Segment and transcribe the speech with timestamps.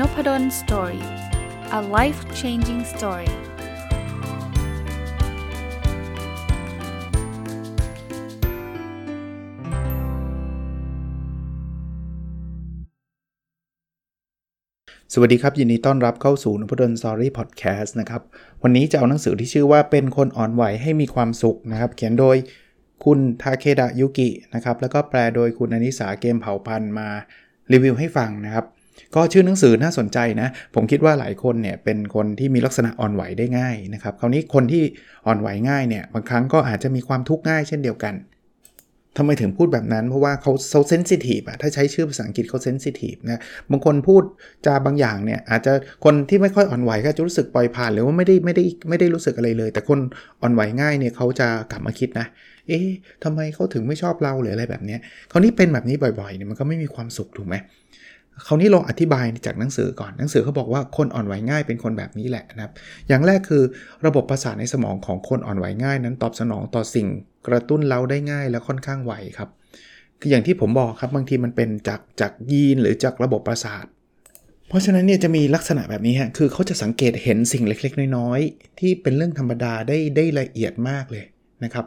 [0.00, 1.04] Nopadol Story
[1.78, 3.30] a life changing story
[15.12, 18.22] สวัสดีครับ ยินดีต้อนรับเข้าสู่นพดล Story Podcast นะครับ
[18.62, 22.36] วันนี้จะเอาหนังสือที่ชื่อว่าเป็นคนอ่อนไหวให้มีความสุขนะครับ เขียนโดย
[23.04, 27.08] คุณทาเคดะยุกินะครับ แล้วก็แปลโดยคุณอนิสาเกมเผ่าพันธ์มา
[27.72, 28.66] รีวิวให้ฟังนะครับ
[29.14, 34.82] ก็ชื่อหนังสือน่าสนใจนะ ผมคิดว่าหลายคนเนี่ยเป็นคนที่มีลักษณะอ่อนไหวได้ง่ายนะครับ คราวนี้คนที่
[35.26, 38.14] อ่อนไหวง่ายเนี่ยบางครั้งก็อาจจะมีความทุกข์ง่ายเช่นเดียวกัน
[39.18, 44.22] ทำไมถึงพูดแบบนั้น เพราะว่าเขาเขาเซนซิทีฟอะถ้าใช้ชื่อภาษาอังกฤษเขาเซนซิทีฟนะบางคนพูด
[44.66, 45.72] จาบางอย่างเนี่ยอาจจะ
[46.04, 49.98] คนที่ไม่ค่อยอ่อนไหวก็จะรู้สึกปล่อยผ่านหรือว่าไม่ได้ไม่ได้ไม่ได้รู้สึกอะไรเลย แต่คน
[50.42, 52.26] อ่อนไหวง่ายเนี่ยเขาจะกลับมาคิดนะ
[52.68, 52.88] เอ๊ะ
[53.24, 54.96] ทำไมเขาถึงไม่ชอบเราหรืออะไรแบบนี้
[55.30, 57.54] คราวนี้เป็นแบบนี้บ่อยๆเนี่ยมันก็ไม่มีความสุขถูกไหม
[58.46, 62.72] คราวนี้ลองอธิบายจากหนังสือก่อนหนังสือเขาบอกว่าคนอ่อนไหวง่ายเป็นคนแบบนี้แหละนะครับ
[63.08, 63.62] อย่างแรกคือ
[64.06, 67.06] ระบบประสาทในสมองของคนอ่อนไหวง่ายนั้นตอบสนองต่อสิ่ง
[67.46, 69.48] กระตุ้นเราได้ง่ายและค่อนข้างไวครับ
[70.20, 73.84] คืออย่างที่ผมบอกครับบางทีมันเป็นจากจากยีนหรือจากระบบประสาท
[74.68, 81.24] เพราะฉะนั้นเนี่ยจะมีลักษณะแบบนี้ฮะคือเขาจะสังเกตเห็นสิ่งเล็กๆ น้อยๆ ที่เป็นเรื่องธรรมดาได้ได้ละเอียดมากเลย
[81.64, 81.86] นะครับ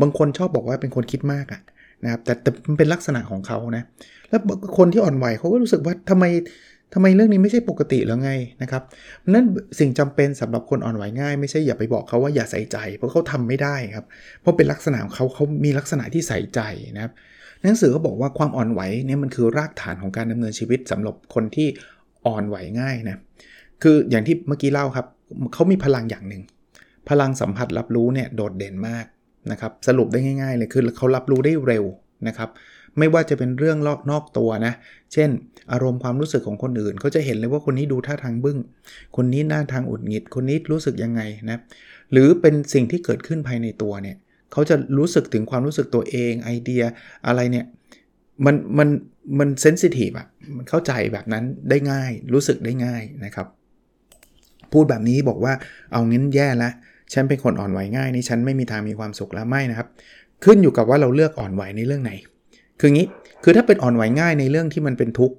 [0.00, 1.60] บางคนชอบบอกว่าเป็นคนคิดมากอะ
[2.04, 3.84] นะครับแต่แต่มันเป็นลักษณะของเขานะ
[4.28, 4.40] แล้ว
[4.78, 6.24] คนที่อ่อนไหวเขาก็รู้สึกว่าทำไม
[6.94, 8.30] ทำไมเรื่องนี้ไม่ใช่ปกติแล้วไง
[8.62, 8.82] นะครับ
[9.28, 9.44] นั้น
[9.78, 14.06] สิ่งจำเป็นสำหรับคนอ่อนไหวง่าย ไม่ใช่อย่าไปบอกเขาว่าอย่าใส่ใจ เพราะเขาทำไม่ได้ครับ
[14.40, 16.60] เพราะเป็นลักษณะของเขาเขามีลักษณะที่ใส่ใจ
[16.96, 17.12] นะครับ
[17.62, 21.68] หนังสือเขาบอกว่าความอ่อนไหวเนี่ยมันคือรากฐานของการดำเนินชีวิตสำหรับคนที่
[22.26, 23.20] อ่อนไหวง่ายนะ
[23.82, 25.06] คืออย่างที่เมื่อกี้เล่าครับ
[25.54, 26.42] เขามีพลังอย่างหนึ่ง
[27.08, 29.06] พลังสัมผัสรับรู้เนี่ยโดดเด่นมาก
[29.50, 31.84] นะครับสรุปได้ง่ายๆเลยคือเขารับรู้ได้เร็ว
[32.28, 32.50] นะครับ
[32.98, 34.74] ไม่ว่าจะเป็นเรื่องลอกนอกตัวนะ
[35.12, 35.30] เช่น
[35.72, 38.58] อารมณ์ความรู้สึกของคนอื่นเขาจะเห็นเลยว่าคนนี้ดูท่าทางบึง้ง
[39.16, 41.58] คนนี้หน้าทางอุดหงิด คนนี้รู้สึกยังไงนะ
[42.12, 44.16] หรือเป็นสิ่งที่เกิดขึ้นภายในตัวเนี่ย
[44.52, 46.82] เขาจะรู้สึกถึงความรู้สึกตัวเองไอเดีย
[47.26, 47.64] อะไรเนี่ย
[48.44, 48.88] มันมัน
[49.38, 50.26] มันเซนซิทีฟอะ
[50.56, 53.46] มันเข้าใจแบบนั้นได้ง่าย รู้สึกได้ง่ายนะครับ
[54.72, 55.52] พูดแบบนี้บอกว่า
[55.92, 56.72] เอางั้นแย่แล้ว
[57.12, 59.88] ฉันเป็นคนอ่อนไหวง่ายนี่ฉันไม่มีทางมีความสุขแล้วไม่นะครับ
[60.44, 62.12] ขึ้นอยู่กับว่าเราเลือกอ่อนไหวในเรื่องไหน
[62.80, 63.06] คืองี้
[63.42, 65.36] คือถ้าเป็นอ่อนไหวง่ายในเรื่องที่มันเป็นทุกข์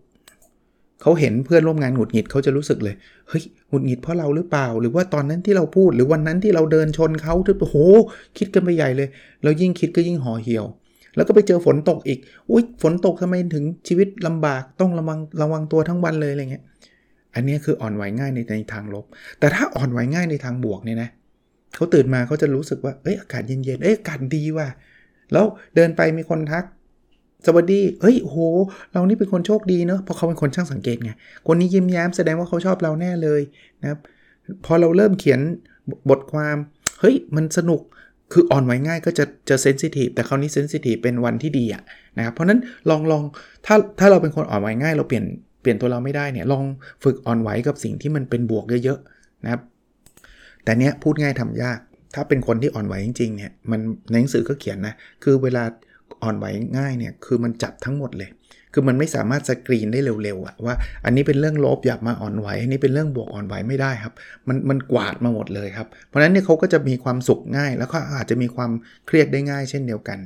[1.02, 2.96] เขาเห็นเพื่อนร่วมงานหงุดหงิดเขาจะรู้สึกเลย
[3.28, 7.78] เฮ้ยหงุดหงิดเพราะเราหรือเปล่า หรือว่าตอนนั้นที่เราพูดหรือวันนั้นที่เราเดินชนเขาทุกโอ้โห
[8.38, 9.08] คิดกันไปใหญ่เลย
[9.44, 10.66] แล้วยิ่งคิดก็ยิ่งห่อเหี่ยว
[11.16, 12.20] แล้วก็ไปเจอฝนตกอีก
[12.50, 16.64] อุ้ยฝนตกทำไมถึงชีวิตลำบากต้องระวังระวังตัวทั้งวันเลยอะไรเงี้ย
[17.36, 19.06] อันนี้คืออ่อนไหวง่ายในในทางลบ
[19.40, 21.10] แต่ถ้าอ่อนไหวง่ายในทางบวกเนี่ยนะ
[21.78, 24.68] เขาตื่นมาเขาจะรู้สึกว่า เอ้ยอากาศเย็นๆ เอ้ยอากาศดีว่ะ
[25.34, 25.46] แล้ว
[25.76, 26.64] เดินไปมีคนทัก
[27.46, 28.38] สวัสดีเฮ้ยโห
[28.92, 31.12] เรานี่เป็นคนโชคดีเนาะ เพราะเขาเป็นคนช่างสังเกตไง
[31.48, 33.42] คนนี้ยิ้มแย้มแสดงว่าเขาชอบเราแน่เลย
[33.82, 34.00] นะครับ
[34.66, 35.40] พอเราเริ่มเขียน
[36.10, 36.58] บทความ
[37.00, 37.82] เฮ้ย มันสนุก
[38.34, 41.84] คืออ่อนไหวง่ายก็จะจะเซนซิทีฟ แต่คราวนี้เซนซิทีฟเป็นวันที่ดีอะ
[42.18, 42.60] นะครับ เพราะนั้น
[42.90, 43.24] ลองลอง
[43.66, 45.26] ถ้าถ้าเราเป็นคนอ่อนไหวง่าย เราเปลี่ยน
[45.62, 46.64] เปลี่ยนตัวเราไม่ได้เนี่ย ลอง
[47.04, 49.62] ฝึกอ่อนไหวกับสิ่งที่มันเป็นบวกเยอะๆนะครับ
[50.68, 51.80] แต่เนี้ยพูดง่ายทำยาก
[52.16, 53.80] ถ้าเป็นคนที่อ่อนไหวจริงๆเนี่ยมัน
[54.10, 55.64] ในหนังสือก็เขียนนะคือเวลา
[56.24, 56.46] อ่อนไหว
[56.78, 58.30] ง่ายเนี่ยคือมันจับทั้งหมดเลย
[58.74, 60.76] คือมันไม่สามารถสกรีนได้เร็วๆอะว่า
[61.06, 64.14] อันนี้เป็นเรื่องลบอยากมาอ่อนไหวอันนี้เป็นเรื่องบวกอ่อนไหวไม่ได้ครับ
[64.48, 68.72] มันมันกวาดมาหมดเลยครับ เพราะฉะนั้นเนี่ยเขาก็จะมีความสุขง่าย แล้วก็อาจจะมีความ
[69.08, 70.20] เครียดได้ง่ายเช่นเดียวกัน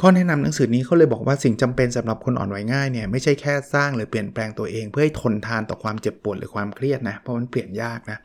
[0.00, 8.18] ข้อแนะนำหนังสือนี้เขาเลยบอกว่าสิ่งจำเป็นสำหรับคนอ่อนไหวง่ายเนี่ยไม่ใช่แค่สร้างหรือเปลี่ยนแปลงตัวเอง เพื่อให้ทนทานต่อความเจ็บปวดหรือความเครียดนะเพราะมันเปลี่ยนยากนะ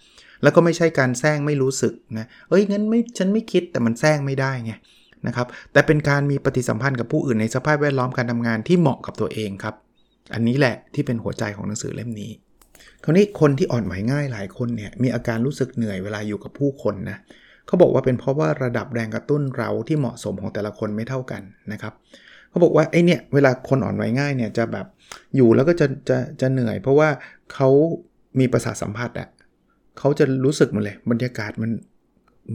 [0.44, 4.74] แล้วก็ไม่ใช่การแซงไม่รู้สึกนะเอ้ยงั้นไม่ฉันไม่คิดแต่มันแซงไม่ได้ไง
[5.28, 9.76] นะครับแต่เป็นการมีปฏิสัมพันธ์กับผู้อื่นในสภาพแวดล้อมการทำงานที่เหมาะกับตัวเองครับ
[10.34, 12.32] อันนี้แหละที่เป็นหัวใจของหนังสือเล่มนี้
[13.04, 17.18] คราวนี้คนที่อ่อนไหวง่ายหลายคนเนี่ยมีอาการรู้สึกเหนื่อยเวลาอยู่กับผู้คนนะ
[17.68, 21.42] เขาบอกว่าเป็นเพราะว่าระดับแรงกระตุ้นเราที่เหมาะสมของแต่ละคนไม่เท่ากัน
[21.72, 21.94] นะครับ
[22.50, 24.86] เขาบอกว่าไอเนี่ยเวลาคนอ่อนไหวง่ายเนี่ยจะแบบ
[25.36, 27.10] อยู่แล้วก็จะจะจะเหนื่อย เพราะว่า
[27.54, 27.70] เขา
[28.40, 29.28] มีประสาทสัมผัสอะ
[29.98, 31.72] เขาจะรู้สึกมันเลยบรรยากาศมัน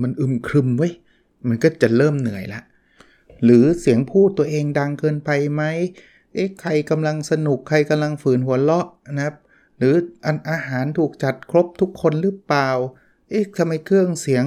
[0.02, 0.92] มันอึมครึมเว้ย
[1.48, 2.60] มันก็จะเริ่มเหนื่อยละ
[3.44, 5.62] หรือเสียงพูดตัวเองดังเกินไปไหม
[6.34, 8.86] เอ๊ะใครกำลังสนุกใครกำลังฝืนหัวเราะ
[9.16, 9.34] นะครับ
[9.78, 9.94] หรือ
[10.26, 12.70] อันอาหารถูกจัดครบทุกคนหรือเปล่า
[13.30, 14.44] เอ๊ะทำไมเครื่องเสียง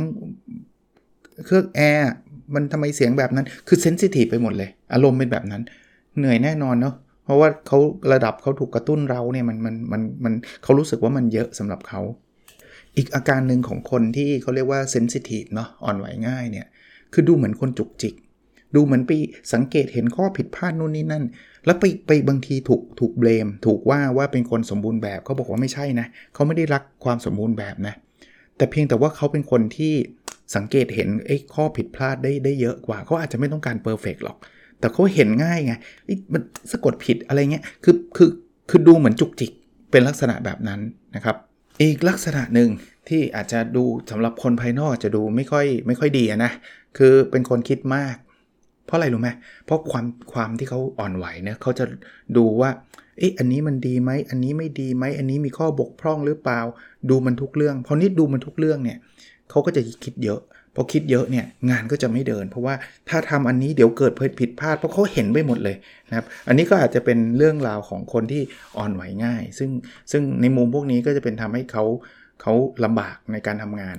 [1.46, 2.12] เครื่องแอร์
[2.56, 5.62] มันทำไมเสียงแบบนั้น คือเซนซิทีฟไปหมดเลย อารมณ์เป็นแบบนั้น
[6.18, 7.80] เหนื่อยแน่นอนเนาะ เพราะว่าเขา
[8.14, 10.34] ระดับเขาถูกกระตุ้นเราเนี่ยมันมันมันมัน
[10.64, 12.02] เขารู้สึกว่ามันเยอะสำหรับเขา
[12.98, 16.68] อีกอาการหนึ่งของคนที่เขาเรียกว่าเซนซิทีฟเนาะอ่อนไหวง่ายเนี่ย
[17.14, 18.16] คือดูเหมือนคนจุกจิก
[18.76, 19.12] ดูเหมือนไป
[19.54, 21.24] สังเกตเห็นข้อผิดพลาดนู่นนี่นั่น
[21.66, 27.96] แล้วไปไปบางทีถูกถูกเบลม ถูกว่าว่าเป็นคนสมบูรณ์แบบเขาบอกว่าไม่ใช่นะเขาไม่ได้รักความสมบูรณ์แบบนะ
[28.58, 29.94] แต่เพียงแต่ว่าเขาเป็นคนที่
[30.56, 34.38] สังเกตเห็นไอ้ข้อผิดพลาดได้ได้เยอะกว่าเขาอาจจะไม่ต้องการเพอร์เฟกหรอก
[34.80, 35.74] แต่เขาเห็นง่ายไง
[36.34, 38.30] มันสะกดผิดอะไรเงี้ยคือคือ
[38.70, 39.52] คือดูเหมือนจุกจิก
[39.92, 40.80] เป็นลักษณะแบบนั้น
[41.16, 41.36] นะครับ
[41.82, 42.70] อีกลักษณะหนึ่ง
[43.10, 46.52] ที่อาจจะดูสำหรับคนภายนอกจะดูไม่ค่อยไม่ค่อยดีนะ
[46.98, 48.16] คือเป็นคนคิดมาก
[48.86, 49.30] เพราะอะไรรู้ไหม
[49.66, 51.86] เพราะความความที่เขาอ่อนไหวเนี่ยเขาจะ
[52.38, 52.70] ดูว่า
[53.20, 56.62] เอ๊ะอันนี้มันดีไหมอันนี้ไม่ดีไหมอันนี้มีข้อบกพร่องหรือเปล่า
[57.10, 58.98] ดูมันทุกเรื่องพอนิดดูมันทุกเรื่องเนี่ย
[59.50, 60.40] เขาก็จะคิดเยอะ
[60.76, 62.76] พอคิดเยอะเนี่ยงานก็จะไม่เดิน เพราะว่า
[63.10, 65.76] ถ้าทำอันนี้เดี๋ยวเกิดผิดพลาดเพราะเขาเห็นไปหมดเลย
[66.10, 68.42] นะครับอันนี้ก็อาจจะเป็นเรื่องราวของคนที่
[68.78, 69.70] อ่อนไหวง่าย ซึ่ง
[70.12, 71.84] ซึ่งในมุมพวกนี้ก็จะเป็นทำให้เขา
[72.42, 73.98] เขาลำบากในการทำงาน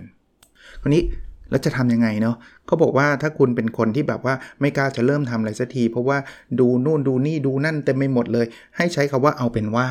[0.82, 1.02] คราวนี้
[1.50, 2.37] แล้วจะทํำยังไงเนาะ
[2.67, 6.19] เขาบอกว่าถ้าคุณเป็นคนที่แบบว่าไม่กล้าจะเริ่มทำอะไรสักที เพราะว่า
[6.61, 8.46] ดูนู่นดูนี่ดูนั่นเต็มไปหมดเลย
[8.76, 9.87] ให้ใช้คำว่าเอาเป็นว่า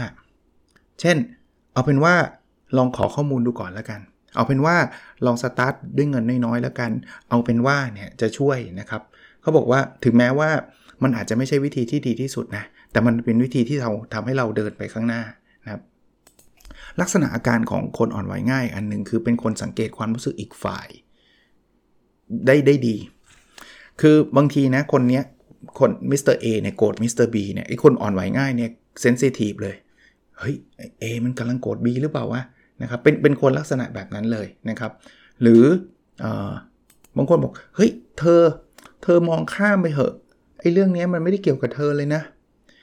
[1.01, 1.17] เช่น
[1.73, 2.13] เอาเป็นว่า
[2.77, 3.99] ลองขอข้อมูลดูก่อนแล้วกัน
[4.35, 4.75] เอาเป็นว่า
[5.25, 6.91] ลองสตาร์ทด้วยเงินน้อยๆแล้วกัน
[7.29, 9.01] เอาเป็นว่าเนี่ยจะช่วยนะครับ
[9.41, 10.49] เขาบอกว่าถึงแม้ว่า
[11.03, 15.21] มันอาจจะไม่ใช่วิธีที่ดีที่สุดนะ แต่มันเป็นวิธีที่เราทำให้เราเดินไปข้างหน้า
[15.63, 15.81] นะครับ
[17.01, 20.87] ลักษณะอาการของคนอ่อนไหวง่าย อันหนึ่งคือเป็นคนสังเกตความรู้สึกอีกฝ่าย
[22.45, 22.95] ได้ได้ดี
[24.01, 25.23] คือบางทีนะคนเนี้ย
[25.79, 26.35] คน Mr.
[26.35, 27.27] A เนี่ยโกรธ Mr.
[27.27, 28.69] B เนี่ยไอคนอ่อนไหวง่ายเนี่ย
[29.01, 29.75] sensitive เลย
[30.39, 30.55] เฮ้ย
[30.99, 32.41] A มันกำลังโกรธ B หรือเปล่าวะ
[32.81, 34.91] นะครับเป็นเป็นคนลักษณะแบบนั้นเลยนะครับ
[35.41, 35.63] หรือ
[36.23, 36.25] อ
[37.17, 38.41] บางคนบอกเฮ้ยเธอ
[39.03, 40.13] เธอมองข้ามไปเหอะ
[40.59, 42.21] ไอเรื่องนี้มันไม่ได้เกี่ยวกับเธอเลยนะ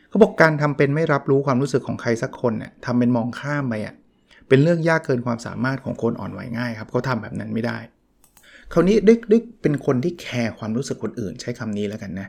[0.08, 3.94] เขาบอกการทำเป็นไม่รับรู้ความรู้สึกของใครสักคนเนี่ยทำเป็นมองข้ามไปอะ่ะ
[4.48, 7.78] เป็นเรื่องยากเกินความสามารถของคนอ่อนไหวง่ายครับเขาทาแบบนั้นไม่ได้
[8.72, 12.28] คราวนี้ด้วยด้วยเป็นคนที่แคร์ความรู้สึกคนอื่นใช้คำนี้แล้วกันนะ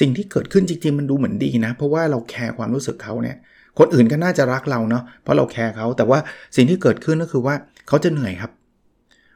[0.00, 3.36] สิ่งที่เกิดขึ้นจริงๆมันดูเหมือนดีนะ เพราะว่าเราแคร์ความรู้สึกเขาเนี่ย
[3.78, 6.18] คนอื่นก็น่าจะรักเราเนาะเพราะเราแคร์เขาแต่ว่า
[6.56, 7.54] สิ่งที่เกิดขึ้นก็คือว่า
[7.88, 8.50] เขาจะเหนื่อยครับ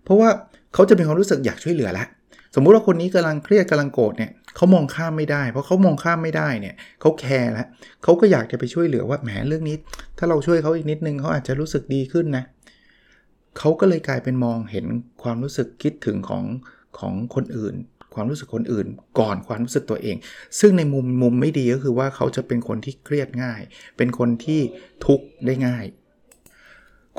[0.04, 0.28] เพราะว่า
[0.74, 2.06] เขาจะมีความรู้สึกอยากช่วยเหลือแล้ว
[2.54, 7.66] สมมุติว่าคนนี้กำลังเครียดกำลังโกรธเนี่ยเขามองข้ามไม่ได้ เพราะเขามองข้ามไม่ได้เนี่ยเขาแคร์แล้ว
[8.02, 9.76] เขาก็อยากจะไปช่วยเหลือว่าแหมเรื่องนี้
[10.18, 12.44] ถ้าเราช่วยเขาอีกนิดนึงเขาอาจจะรู้สึกดีขึ้นนะ
[13.58, 14.86] เขาก็เลยกลายเป็นมองเห็น
[15.22, 16.44] ความรู้สึกคิดถึงของ
[16.98, 17.74] ของคนอื่น
[18.16, 18.86] ความรู้สึกคนอื่น
[19.18, 20.16] ก่อนความรู้สึกตัวเอง
[20.60, 23.60] ซึ่งในมุมมุมไม่ดีก็คือว่าเขาจะเป็นคนที่เครียดง่าย
[23.96, 24.60] เป็นคนที่
[25.06, 25.84] ทุกข์ได้ง่าย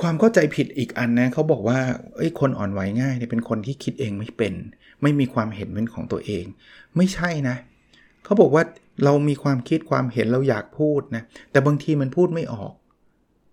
[0.01, 1.79] ความเข้าใจผิดอีกอันนะเขาบอกว่า
[2.17, 4.53] ไอ้คนอ่อนไหวง่ายเนี่ยเป็นคนที่คิดเองไม่เป็น
[5.01, 6.45] ไม่มีความเห็นเป็นของตัวเอง
[6.97, 7.55] ไม่ใช่นะ
[8.23, 8.63] เขาบอกว่า
[9.03, 12.73] เรามีความคิดความเห็นเราอยากพูดนะแต่บางทีมันพูดไม่ออก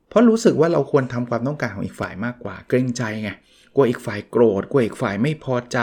[0.08, 3.30] เพราะรู้สึกว่าเราควรทำความต้องการของอีกฝ่ายมากกว่า เกรงใจไง
[3.74, 5.78] กลัวอีกฝ่ายโกรธกลัวอีกฝ่ายไม่พอใจ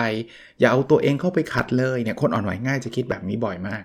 [0.60, 3.84] อย่าเอาตัวเองเข้าไปขัดเลยเนี่ยคนอ่อนไหวง่ายจะคิดแบบนี้บ่อยมาก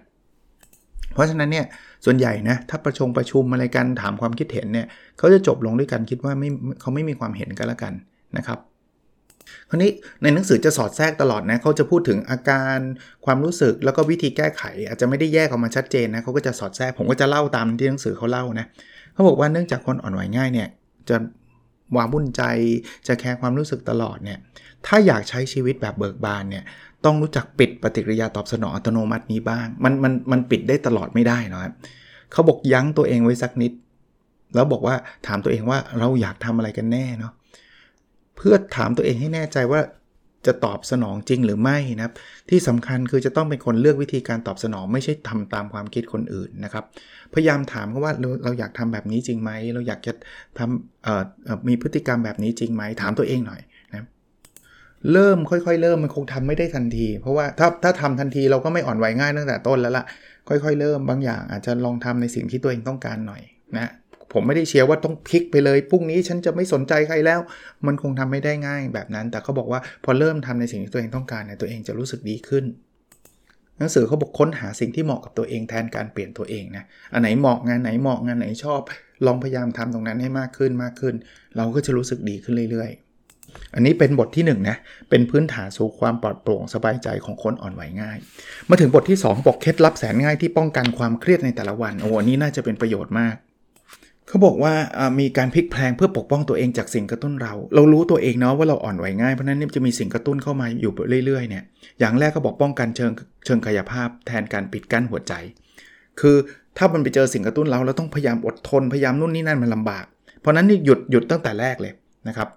[1.14, 1.66] เพราะฉะนั้นเนี่ย
[2.04, 4.86] ส่วนใหญ่นะถ้าประชงประชุมอะไรกันถามความคิดเห็นเนี่ย
[5.18, 6.48] เขาจะจบลงด้วยกันคิดว่าไม่
[6.80, 7.92] เขาไม่มีความเห็นกันแล้วกัน
[8.36, 8.58] นะครับ
[9.68, 9.90] คราวนี้
[10.22, 12.78] ในหนังสือจะสอดแทรกตลอดนะเขาจะพูดถึงอาการ
[13.24, 18.66] ความรู้สึกแล้วก็วิธีแก้ไข อาจจะไม่ได้แยกออกมาชัดเจนนะเขาก็จะสอดแทรกผมก็จะเล่าตามที่หนังสือเขาเล่านะ
[19.12, 20.68] เขาบอกว่าเนื่องจากคนอ่อนไหวง่ายเนี่ย
[21.08, 21.16] จะ
[21.96, 22.42] วาวุ่นใจ
[23.06, 24.38] จะแคร์ความรู้สึกตลอดเนี่ย
[24.86, 26.64] ถ้าอยากใช้ชีวิตแบบเบิกบานเนี่ย
[27.04, 31.72] ต้องรู้จักปิดปฏิกิริยาตอบสนองอัตโนมัตินี้บ้าง มันมันมันปิดได้ตลอดไม่ได้นะครับ
[32.32, 33.72] เขาบอกยั้งตัวเองไว้สักนิด
[34.54, 34.94] แล้วบอกว่า
[35.26, 37.32] ถามตัวเองว่าเราอยากทำอะไรกันแน่เนาะ
[38.36, 39.80] เพื่อถามตัวเองให้แน่ใจว่า
[40.46, 42.14] จะตอบสนองจริงหรือไม่นะครับ
[42.50, 46.84] ที่สำคัญคือจะต้องเป็นคนเลือกวิธีการตอบสนองไม่ใช่ทำตามความคิดคนอื่นนะครับ
[47.34, 50.12] พยายามถามเขาว่าเราเราอยากทำแบบนี้จริงไหม เราอยากจะ
[50.58, 53.60] ทำมีพฤติกรรมแบบนี้จริงไหม ถามตัวเองหน่อย
[53.92, 54.06] นะ
[55.12, 60.04] เริ่มค่อยๆ เริ่มมันคงทำไม่ได้ทันที เพราะว่าถ้าถ้าทำทันทีเราก็ไม่อ่อนไหวง่ายตั้งแต่ต้นแล้วล่ะ
[60.48, 63.42] ค่อยๆ เริ่มบางอย่างอาจจะลองทำในสิ่งที่ตัวเองต้องการหน่อย
[63.76, 63.90] นะ
[64.32, 67.40] ผมไม่ได้เชียร์ว่าต้องพลิกไปเลยพรุ่งนี้ฉันจะไม่สนใจใครแล้ว
[67.86, 72.64] มันคงทำไม่ได้ง่ายแบบนั้น แต่เขาบอกว่าพอเริ่มทำในสิ่งที่ตัวเองต้องการเนี่ยตัวเองจะรู้สึกดีขึ้น
[73.78, 78.80] หนังสือเขาบอกค้นหาสิ่งที่เหมาะกับตัวเองแทนการเปลี่ยนตัวเองนะอันไหนเหมาะงานไหนเหมาะงานไหนชอบ
[79.26, 81.14] ลองพยายามทำตรงนั้นให้มากขึ้นมากขึ้น
[81.56, 82.90] เราก็จะรู้สึกดีขึ้นเรื่อย
[83.32, 84.76] ๆ อันนี้เป็นบทที่1นนะ
[85.10, 88.18] เป็นพื้นฐานสู่ความปลอดโปร่งสบายใจของคนอ่อนไหวง่าย
[88.68, 93.36] มาถึงบทที่2บอกเคล็ดลับแสนง่ายที่ป้องกันความเครียดในแต่ละวันโอ้อันนี้น่าจะเป็นประโยชน์มาก
[94.28, 94.74] เขาบอกว่า
[95.20, 100.92] มีการพลิกแพลงเพื่อปกป้องตัวเองจากสิ่งกระตุ้นเรา เรารู้ตัวเองเนาะว่าเราอ่อนไหวง่ายเพราะนั้นจะมีสิ่งกระตุ้นเข้ามาอยู่
[101.26, 101.64] เรื่อยๆเนี่ย
[102.00, 103.10] อย่างแรกก็บอกป้องกันเชิง
[103.44, 105.32] เชิงกายภาพ แทนการปิดกั้นหัวใจ
[106.20, 106.36] คือ
[106.76, 110.04] ถ้ามันไปเจอสิ่งกระตุ้นเราเราต้องพยายามอดทนพยายามนู่นนี่นั่นมันลำบาก
[110.40, 111.92] เพราะนั้นนี่หยุดหยุดตั้งแต่แรกเลย
[112.28, 112.48] นะครับ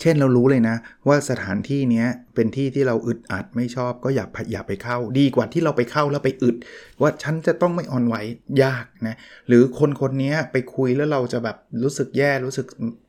[0.00, 0.76] เช่นเรารู้เลยนะ
[1.08, 2.04] ว่าสถานที่นี้
[2.34, 6.56] เป็นที่ที่เราอึดอัดไม่ชอบก็อย่าอย่าไปเข้า ดีกว่าที่เราไปเข้าแล้วไปอึด
[7.00, 8.16] ว่าฉันจะต้องไม่อ่อนไหว
[8.64, 9.16] ยากนะ
[9.48, 12.66] หรือคนคนนี้ไปคุยแล้วเราจะแบบรู้สึกแย่รู้สึก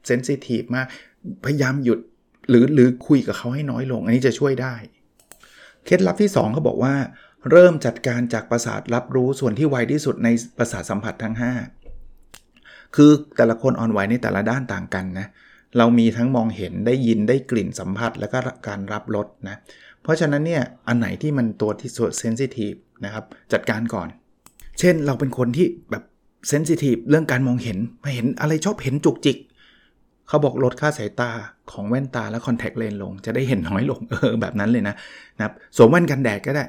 [0.07, 0.88] เซนซิทีฟมาก
[1.45, 2.00] พยายามหยุด
[2.50, 4.75] หรือหรือคุยกับเขาให้น้อยลง อันนี้จะช่วยได้
[5.86, 6.93] เคล็ดลับที่ 2เขาบอกว่า
[7.51, 11.36] เริ่มจัดการจากประสาทรับรู้ส่วนที่ไวที่สุดในประสาทสัมผัสทั้ง
[12.15, 18.37] 5 คือแต่ละคนอ่อนไหวในแต่ละด้านต่างกันนะเเรามีทั้งมองเห็นได้ยินได้กลิ่นสัมผัส แล้วก็
[18.67, 19.57] การรับรสนะ
[20.03, 22.73] เพราะฉะนั้นเนี่ยอันไหนที่มันตัวที่สุดเซนซิทีฟ
[23.05, 24.07] นะครับจัดการก่อน
[24.79, 26.03] เช่นเราเป็นคนที่แบบ
[26.49, 29.37] เซนซิทีฟเรื่องการมองเห็นมาเห็นอะไรชอบเห็นจุกจิก
[30.27, 31.31] เขาบอกลดค่าสายตา
[31.71, 34.95] ของแว่นตาและคอนแทคเลนส์ลง จะได้เห็นน้อยลงเออแบบนั้นเลยนะ
[35.37, 36.65] นะครับสวมแว่นกันแดดก็ได้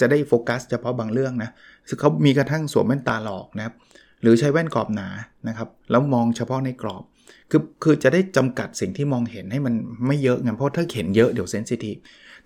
[0.00, 1.50] จะได้โฟกัสเฉพาะบางเรื่องนะ
[1.88, 3.74] คือเขามีกระทั่งสวมแว่นตาหลอกนะครับ
[4.22, 5.08] หรือใช้แว่นกรอบหนา
[5.48, 7.04] นะครับแล้วมองเฉพาะในกรอบ
[7.50, 9.74] คือคือจะได้จำกัดสิ่งที่มองเห็นให้มัน
[10.06, 11.96] ไม่เยอะไงเพราะถ้าเห็นเยอะเดี๋ยวเซนซิทีฟ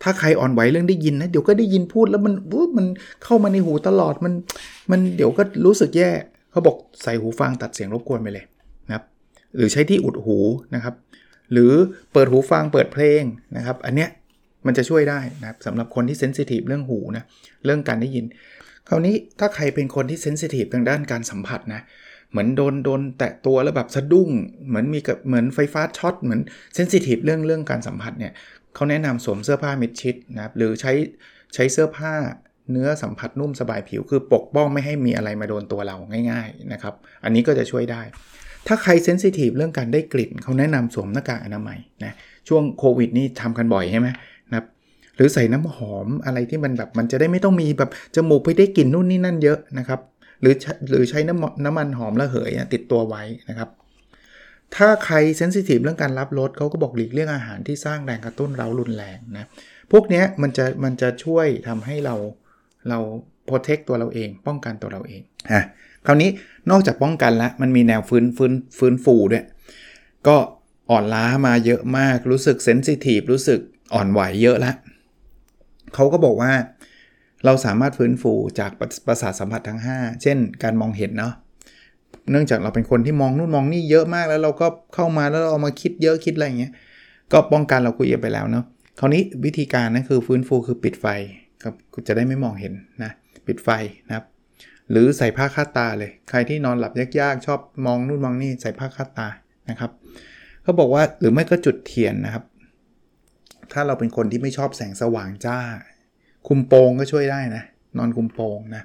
[0.02, 2.35] ถ้าใครอ่อนไหวเรื่องได้ยินนะเดี๋ยวก็ได้ยินพูดแล้วมัน
[2.78, 2.87] มัน
[3.25, 4.33] เข้ามาในหูตลอดมัน
[4.90, 6.11] มันเดี๋ยวก็รู้สึกแย่
[6.50, 8.45] เขาบอกใส่หูฟังตัดเสียงรบกวนไปเลย
[8.87, 9.05] นะครับ
[9.57, 10.38] หรือใช้ที่อุดหู
[10.75, 10.95] นะครับ
[11.52, 11.73] หรือ
[12.12, 13.23] เปิดหูฟังเปิดเพลง
[13.57, 14.11] นะครับ อันเนี้ย
[14.66, 17.25] มันจะช่วยได้นะครับสำหรับคนที่ sensitive เรื่องหูนะ
[17.64, 18.25] เรื่องการได้ยิน
[18.88, 21.81] คราวนี้ถ้าใครเป็นคนที่ sensitive ทางด้านการสัมผัสนะ
[22.30, 24.30] เหมือนโดนโดนแตะตัวแล้วแบบสะดุ้ง
[24.68, 26.40] เหมือนมีกับเหมือนไฟฟ้าช็อตเหมือน
[26.75, 28.33] sensitive เรื่องเรื่องการสัมผัสเนี่ย
[28.75, 30.92] เขาแนะนำสวมเสื้อผ้ามิดชิดนะครับหรือใช้
[31.54, 32.12] ใช้เสื้อผ้า
[32.71, 35.97] เนื้อสัมผัสนุ่มสบายผิวคือปกป้องไม่ให้มีอะไรมาโดนตัวเรา
[36.30, 38.02] ง่ายๆนะครับ อันนี้ก็จะช่วยได้
[38.66, 42.14] ถ้าใคร sensitive เรื่องการได้กลิ่นเขาแนะนำสวมหน้ากากอนามัยนะ
[42.49, 44.09] ช่วงโควิดนี่ทำกันบ่อยใช่ไหม
[44.49, 44.66] นะครับ
[45.16, 50.00] หรือใส่น้ำหอมอะไรที่มันแบบมันจะได้ไม่ต้องมีแบบจมูกไปได้กลิ่นนู่นนี่นั่นเยอะนะครับ
[50.40, 50.55] หรือ
[50.88, 53.71] หรือใช้น้ำน้ำมันหอมระเหยติดตัวไว้นะครับ
[54.76, 59.47] ถ้าใคร sensitive เรื่องการรับรสเขาก็บอกหลีกเลี่ยงอาหารที่สร้างแรงกระตุ้นเรารุนแรงนะ
[59.93, 62.14] พวกนี้มันจะมันจะช่วยทำให้เรา
[62.88, 62.99] เรา
[63.45, 65.62] โปรเทคตัวเราเอง ป้องกันตัวเราเองอะ
[66.07, 66.31] คราวนี้
[66.71, 69.45] นอกจากป้องกันแล้วมันมีแนวฟื้นฟื้นฟื้นฟูด้วย
[70.28, 70.37] ก็
[70.90, 73.61] อ่อนล้ามาเยอะมากรู้สึกเซนซิทีฟรู้สึก
[73.95, 74.76] อ่อนไหวเยอะแล้ว
[75.95, 76.52] เขาก็บอกว่า
[77.45, 78.71] เราสามารถฟื้นฟูจาก
[79.07, 81.33] ประสาทสัมผัสทั้ง 5 เช่น การมองเห็นเนาะ
[82.31, 86.73] เนื่องจากเราเป็นคนที่มองนู่นมองนี่เยอะมากแล้วเราก็เข้ามาแล้วเราเอามาคิดเยอะคิดอะไรอย่างเงี้ย
[87.33, 88.64] ก็ป้องกันเราคุยไปแล้วเนาะ
[88.99, 91.07] คราวนี้วิธีการนะคือฟื้นฟูคือปิดไฟ
[91.62, 91.75] ครับ
[92.07, 93.11] จะได้ไม่มองเห็นนะ
[93.47, 93.69] ปิดไฟ
[94.09, 94.25] นะครับ
[94.90, 99.28] หรือใส่ผ้าคาดตาเลย ใครที่นอนหลับยากๆ ชอบมองนู่นมองนี่ใส่ผ้าคาดตา
[99.71, 99.90] นะครับ
[100.62, 102.45] เขาบอกว่าหรือไม่ก็จุดเทียนนะครับ
[103.73, 105.59] ถ้าเราเป็นคนที่ไม่ชอบแสงสว่างจ้า
[106.49, 107.62] คุมโปงก็ช่วยได้นะ
[107.99, 108.83] นอนคุมโปงนะ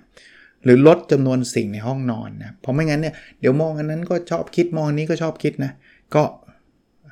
[0.63, 5.71] หรือลดจำนวนสิ่งในห้องนอนนะ เพราะไม่งั้นเนี่ยเดี๋ยวมองอันนั้นก็ชอบคิดมองนี้ก็ชอบคิดนะ
[6.15, 6.23] ก็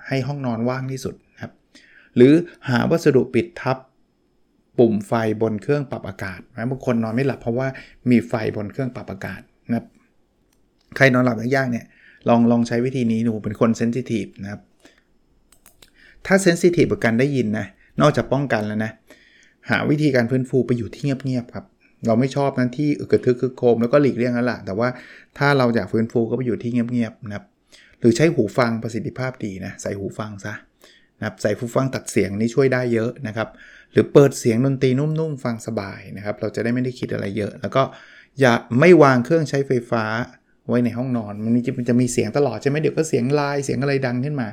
[0.08, 1.52] ให้ห้องนอนว่างที่สุดครับ
[2.16, 2.34] หรือ
[2.70, 3.78] หาวัสดุปิดทับ
[4.78, 7.68] ปุ่มไฟบนเครื่องปรับอากาศนะบางคนนอนไม่หลับเพราะว่า
[8.10, 9.86] มีไฟบนเครื่องปรับอากาศนะครับ
[10.96, 11.86] ใครนอนหลับยากๆเนี่ย
[12.30, 14.62] ลองลองใช้วิธีนี้ดูเป็นคนเซนซิทีฟนะครับ
[16.26, 17.66] ถ้าเซนซิทีฟกับการได้ยินนะ
[18.02, 18.92] นอกจากป้องกันแล้วนะ
[19.70, 21.66] หาวิธีการฟื้นฟูไปอยู่ที่เงียบๆครับ
[22.08, 24.90] เราไม่ชอบนั้นที่อึกระทึกคึกโคมแล้วก็หลีกเลี่ยงนั่นแหละแต่ว่า
[25.38, 27.46] ถ้าเราอยากฟื้นฟูก็ไปอยู่ที่เงียบๆนะครับ
[28.00, 30.54] หรือใช้หูฟังประสิทธิภาพดีนะใส่หูฟังซะ
[31.20, 33.50] นะครับใส่หูฟังตัดเสียงนี่ช่วยได้เยอะนะครับ
[33.92, 37.84] หรือเปิดเสียงดนตรีนุ่มๆฟังสบายนะครับ เราจะได้ไม่ได้คิดอะไรเยอะ แล้วก็
[38.40, 40.04] อย่าไม่วางเครื่องใช้ไฟฟ้า
[40.68, 44.48] ไว้ในห้องนอน มันจะมันจะมีเสียงตลอดใช่ไหมเดี๋ยวก็เสียงลายเสียงอะไรดังขึ้นมา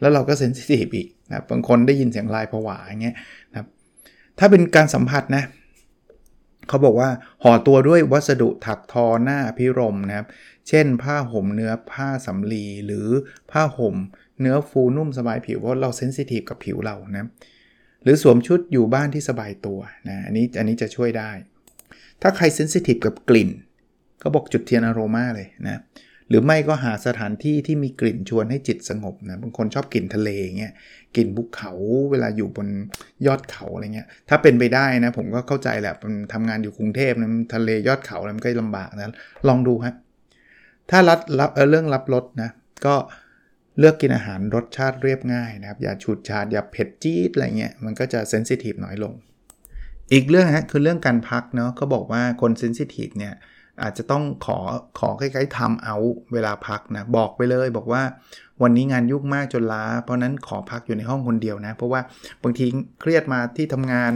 [0.00, 3.14] แล้วเราก็เซนซิทีฟอีกนะบางคนได้ยินเสียงลายผวาอย่างเงี้ย
[3.50, 3.66] นะครับ
[4.38, 5.44] ถ้าเป็นการสัมผัสนะ
[6.68, 7.10] เขาบอกว่า
[7.42, 10.26] ห่อตัวด้วยวัสดุถักทอหน้าพิรมนะครับ
[10.68, 13.08] เช่น ผ้าห่มเนื้อผ้าสำลีหรือ
[13.50, 13.96] ผ้าห่ม
[14.40, 17.28] เนื้อฟูนุ่มสบายผิวเพราะเราเซนซิทีฟกับผิวเรานะ
[18.02, 19.78] หรือสวมชุดอยู่บ้านที่สบายตัว
[20.08, 21.30] นะอันนี้อันนี้จะช่วยได้
[22.22, 23.50] ถ้าใครเซนซิทีฟกับกลิ่น
[24.22, 25.80] ก็บอกจุดเทียนอโรมาเลยนะ
[26.28, 30.72] หรือไม่ก็หาสถานที่ที่มีกลิ่นชวนให้จิตสงบนะบางคนชอบกลิ่นทะเลเงี้ย
[31.16, 31.72] กลิ่นภูเขา
[32.10, 32.68] เวลาอยู่บน
[33.26, 35.94] ยอดเขาอะไรเงี้ยถ้าเป็นไปได้นะผมก็เข้าใจแหละ
[36.32, 39.14] ทำงานอยู่กรุงเทพนะทะเลยอดเขาแล้วมันก็ลำบากนะ
[39.48, 39.94] ลองดูครับ
[40.90, 42.50] ถ้ารับรับเรื่องรับรสนะ
[42.86, 42.94] ก็
[43.78, 49.12] เลือกกินอาหารรสชาติเรียบง่ายนะครับ อย่าฉุดฉาดอย่าเผ็ดจี๊ดอะไรเงี้ยมันก็จะเซนซิทีฟน้อยลง
[50.12, 53.34] อีกเรื่องฮะคือเรื่องการพักเนาะก็บอกว่าคนเซนซิทีฟเนี่ย
[53.82, 54.58] อาจจะต้องขอ
[54.98, 55.96] ขอคล้ายๆทำเอา
[56.32, 58.02] เวลาพักนะบอกไปเลยบอกว่า
[58.62, 62.00] วันนี้งานยุ่งมากจนล้า เพราะนั้นขอพักอยู่ในห้องคนเดียวนะ เพราะว่า
[62.42, 62.66] บางที
[63.00, 64.12] เครียดมาที่ทำงาน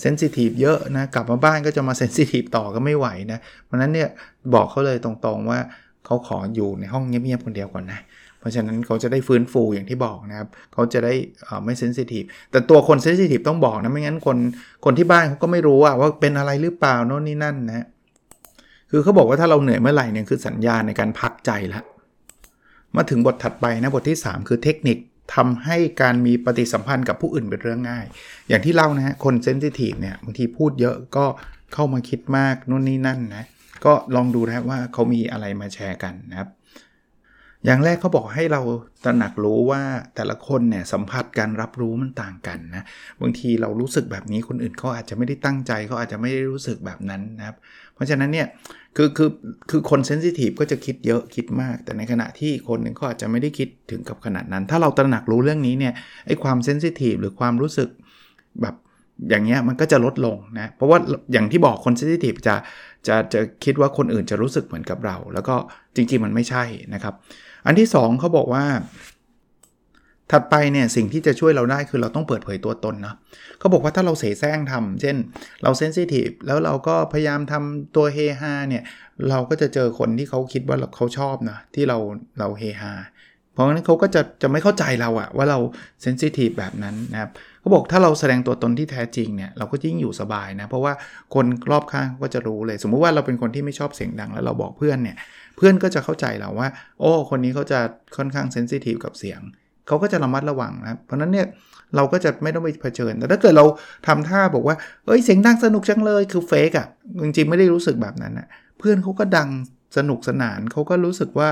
[0.00, 4.08] sensitive เยอะนะกลับมาบ้านก็จะมา sensitive ต่อก็ไม่ไหวนะเพราะนั้นเนี่ย
[4.54, 5.60] บอกเขาเลยตรงๆว่า
[6.06, 8.00] เขาขออยู่ในห้องเงียบๆคนเดียวก่อนนะ
[8.38, 11.14] เพราะราะฉะนั้นเขาจะได้ฟื้นฟูอย่างที่บอกนะครับเขาจะได้
[11.64, 14.36] ไม่ sensitive แต่ตัวคน sensitive ต้องบอกนะไม่งั้นคน
[14.84, 17.86] คนที่บ้านเขาก็ไม่รู้ว่าเป็นอะไรหรือเปล่าโน่นนี่นั่นนะ
[18.96, 21.84] คือเขาบอกว่าถ้าเราเหนื่อยเมื่อไหร่เนี่ยคือสัญญาณในการพักใจแล้ว
[22.96, 24.98] มาถึงบทถัดไปนะบทที่ 3 คือเทคนิค
[25.34, 28.04] ทำให้การมีปฏิสัมพันธ์กับผู้อื่นเป็นเรื่องง่าย
[28.48, 31.24] อย่างที่เล่านะฮะคนเซนซิทีฟเนี่ยบางทีพูดเยอะก็
[31.74, 33.44] เข้ามาคิดมากนู่นนี่นั่นนะ
[33.84, 36.50] ก็ลองดูนะว่าเขามีอะไรมาแชร์กันนะครับ
[37.64, 38.62] อย่างแรกเขาบอกให้เรา
[39.04, 39.82] ตระหนักรู้ว่า
[40.16, 42.84] แต่ละคนเนี่ยสัมผัสการรับรู้มันต่างกันนะ
[43.22, 47.56] บางทีเรารู้สึกแบบนี้คนอื่นเขาอาจจะไม่ได้ตั้งใจเขาอาจจะไม่ได้รู้สึกแบบนั้นนะครับ
[47.94, 48.46] เพราะฉะนั้นเนี่ย
[48.96, 49.30] คือคือ
[49.70, 55.94] คือคนเซนซิทีฟก็จะคิดเยอะคิดมาก แต่ในขณะที่คนหนึ่งเขาอาจจะไม่ได้คิดถึงกับขนาดนั้น ถ้าเราตระหนักรู้เรื่องนี้เนี่ย
[56.26, 57.88] ไอ้ความเซนซิทีฟหรือความรู้สึก
[58.62, 58.74] แบบ
[59.28, 60.98] อย่างเงี้ยมันก็จะลดลงนะเพราะว่า
[61.32, 62.54] อย่างที่บอกคนเซนซิทีฟจะ
[63.06, 65.54] จะจะคิดว่าคนอื่นจะรู้สึกเหมือนกับเรา แล้วก็
[65.96, 67.14] จริงๆมันไม่ใช่นะครับ
[67.66, 68.64] อันที่ 2เขาบอกว่า
[70.32, 73.16] ถัดไปเนี่ยสิ่งที่จะช่วยเราได้คือเราต้องเปิดเผยตัวตนเนาะ
[73.58, 75.16] เขาบอกว่าถ้าเราเสแสร้งทำเช่น
[75.62, 78.82] เราเซนซิทีฟแล้วเราก็พยายามทำตัวเฮฮาเนี่ย
[79.28, 81.98] เราก็จะเจอคนที่เขาคิดว่าเขาชอบนะที่เรา
[82.38, 82.92] เราเฮฮา
[83.52, 85.58] เพราะงั้นเขาก็จะจะไม่เข้าใจเราอะว่าเรา
[86.02, 87.30] เซนซิทีฟแบบนั้นนะครับ
[87.60, 90.92] เขาบอกถ้าเราแสดงตัวตนที่แท้จริงเนี่ยเราก็ยิ่งอยู่สบายนะเพราะว่า
[91.34, 95.16] คนรอบข้างก็จะรู้เลย สมมุติว่าเราเป็นคนที่ไม่ชอบเสียงดังแล้วเราบอกเพื่อนเนี่ย
[95.56, 96.68] เพื่อนก็จะเข้าใจเราว่า
[97.00, 97.78] โอ้คนนี้เขาจะ
[98.16, 99.40] ค่อนข้างเซนซิทีฟกับเสียง
[99.86, 101.46] เขาก็จะระมัดระวังนะเพราะนั้นเนี่ย
[101.96, 103.64] เราก็จะไม่ต้องไปเผชิญ แต่ถ้าเกิดเรา
[104.06, 104.76] ทำท่าบอกว่า
[105.06, 106.86] เอ้ยเสียงดังสนุกจังเลยคือเฟกอะ่ะ
[107.22, 108.46] จริงๆไม่ได้รู้สึกแบบนั้นนะ
[108.78, 109.48] เพื่อนเขาก็ดัง
[109.96, 111.50] สนุกสนานเขาก็รู้สึกว่า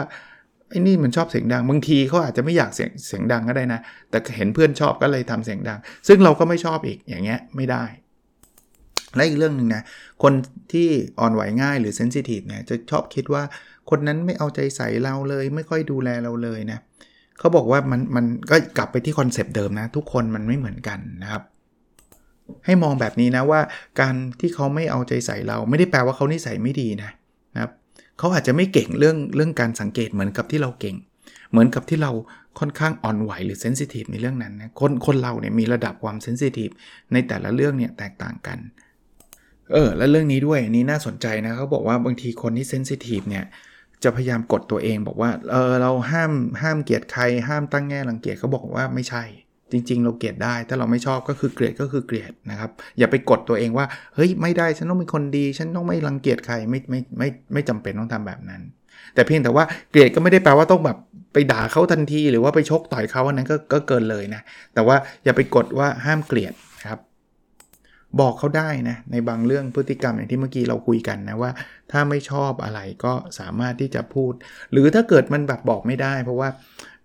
[0.70, 7.84] ไอ้นี่มันชอบเสียงดังบางทีเขาอาจจะไม่อยากเสียงเสียงดังก็ได้นะ แต่เห็นเพื่อนชอบก็เลยทำเสียงดัง ซึ่งเราก็ไม่ชอบอีกอย่างเงี้ยไม่ได้
[9.16, 9.82] และอีกเรื่องหนึ่งนะ
[10.22, 10.32] คน
[10.72, 10.88] ที่
[11.20, 13.42] อ่อนไหวง่ายหรือเซนซิทีฟเนี่ยจะชอบคิดว่า
[13.90, 21.42] คนนั้นไม่เอาใจใส่เราเลย ไม่ค่อยดูแลเราเลยนะเเขาบอกว่ามันมันก็กลับไปที่ concept เดิมนะ ทุกคนมันไม่เหมือนกันนะครับ
[22.64, 23.60] ให้มองแบบนี้นะว่า
[24.00, 27.10] การที่เขาไม่เอาใจใส่เราไม่ได้แปลว่าเขานิสัยไม่ดีนะ
[27.54, 27.72] นะครับ
[28.18, 30.96] เขาอาจจะไม่เก่งเรื่องเรื่องการสังเกตเหมือนกับที่เราเก่ง
[31.50, 32.12] เหมือนกับที่เรา
[32.58, 36.70] ค่อนข้างอ่อนไหวหรือ sensitive ในเรื่องนั้นนะคนคนเราเนี่ยมีระดับความ sensitive
[37.12, 38.58] ในแต่ละเรื่องเนี่ยแตกต่างกัน
[39.72, 43.44] เออและเรื่องนี้ด้วยนี่น่าสนใจนะเขาบอกว่าบางทีคนที่ sensitive เนี่ย
[44.04, 49.24] จะพยายามกดตัวเองบอกว่าเออเราห้ามห้ามเกลียดใคร ห้ามตั้งแง่รังเกียจเขาบอกว่าไม่ใช่
[49.72, 58.62] จริง ๆ เราเกลียดได้ ถ้าเราไม่ชอบก็คือเกลียดก็คือเกลียดนะครับ อย่าไปกดตัวเองว่าเฮ้ยไม่ได้ฉันต้องเป็นคนดี ฉันต้องไม่รังเกียจใครไม่ไม่ไม่ไม่จำเป็นต้องทำแบบนั้น
[59.14, 60.98] แต่เพียงแต่ว่าเกลียดก็ไม่ได้แปลว่าต้องแบบ
[61.32, 64.42] ไปด่าเขาทันที หรือว่าไปชกต่อยเขาอันนั้นก็ก็เกินเลยนะ
[64.74, 66.52] แต่ว่าอย่าไปกดว่าห้ามเกลียด
[68.20, 71.50] บอกเขาได้นะในบางเรื่องพฤติกรรมอย่างที่เมื่อกี้เราคุยกันนะว่า
[71.92, 74.32] ถ้าไม่ชอบอะไรก็สามารถที่จะพูด
[74.72, 76.48] หรือถ้าเกิดมันแบบบอกไม่ได้ เพราะว่า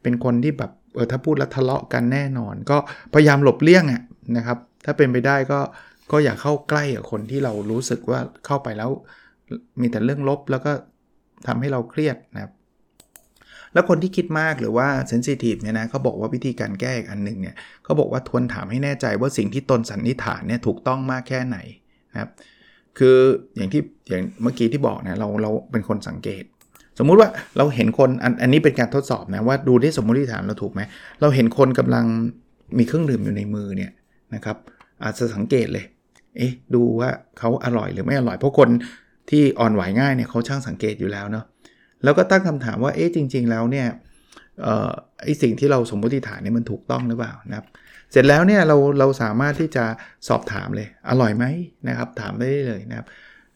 [0.02, 2.78] เป็นคนที่แบบเออถ้าพูดแล้วทะเลาะกันแน่นอน ก็
[3.13, 4.02] พยายามหลบเลี่ยงอะ
[4.38, 5.60] นะครับ ถ้าเป็นไปได้ก็
[6.12, 8.89] ก็อย่าเข้าใกล้กับคนที่เรารู้สึกว่าเข้าไปแล้ว
[9.82, 10.72] มีแต่เรื่องลบแล้วก็
[11.48, 12.52] ทำให้เราเครียดนะครับ
[13.73, 21.58] แล้วคนที่คิดมากหรือว่าเซนซิทีฟเนี่ยนะเขาบอกว่าวิธีการแก้อีกอันหนึ่งเนี่ยเขาบอกว่าทวนถามให้แน่ใจว่าสิ่งที่ตนสันนิษฐานเนี่ยถูกต้องมากแค่ไหน
[22.12, 22.29] นะครับ
[22.97, 23.17] คือ
[23.55, 26.43] อย่างที่อย่างเมื่อกี้ที่บอกนะเราเราเป็นคนสังเกต
[26.99, 30.82] สมมุติว่าเราเห็นคนอันอันนี้เป็นการทดสอบนะว่าดูที่สมมติฐานเราถูกไหม
[31.21, 32.05] เราเห็นคนกำลัง
[32.77, 33.91] มีเครื่องดื่มอยู่ในมือเนี่ย
[34.36, 34.58] นะครับ
[35.03, 35.86] อาจจะสังเกตเลย
[36.38, 38.69] เอ๊ะ ดูว่าเขาอร่อยหรือไม่อร่อย เพราะคน
[39.29, 41.45] ที่อ่อนไหวง่ายเนี่ยเขาช่างสังเกตอยู่แล้วเนาะ
[42.04, 43.88] แล้วก็ตั้งคำถามว่าเอ๊ะจริง ๆ แล้วเนี่ย
[45.24, 47.66] ไอสิ่งที่เราสมมติฐานนี่มันถูกต้องหรือเปล่านะครับ
[48.12, 49.86] เสร็จแล้วเนี่ยเราเราสามารถที่จะ
[50.28, 51.46] สอบถามเลย อร่อยไหม
[51.88, 53.08] นะครับ ถามได้เลยนะครับ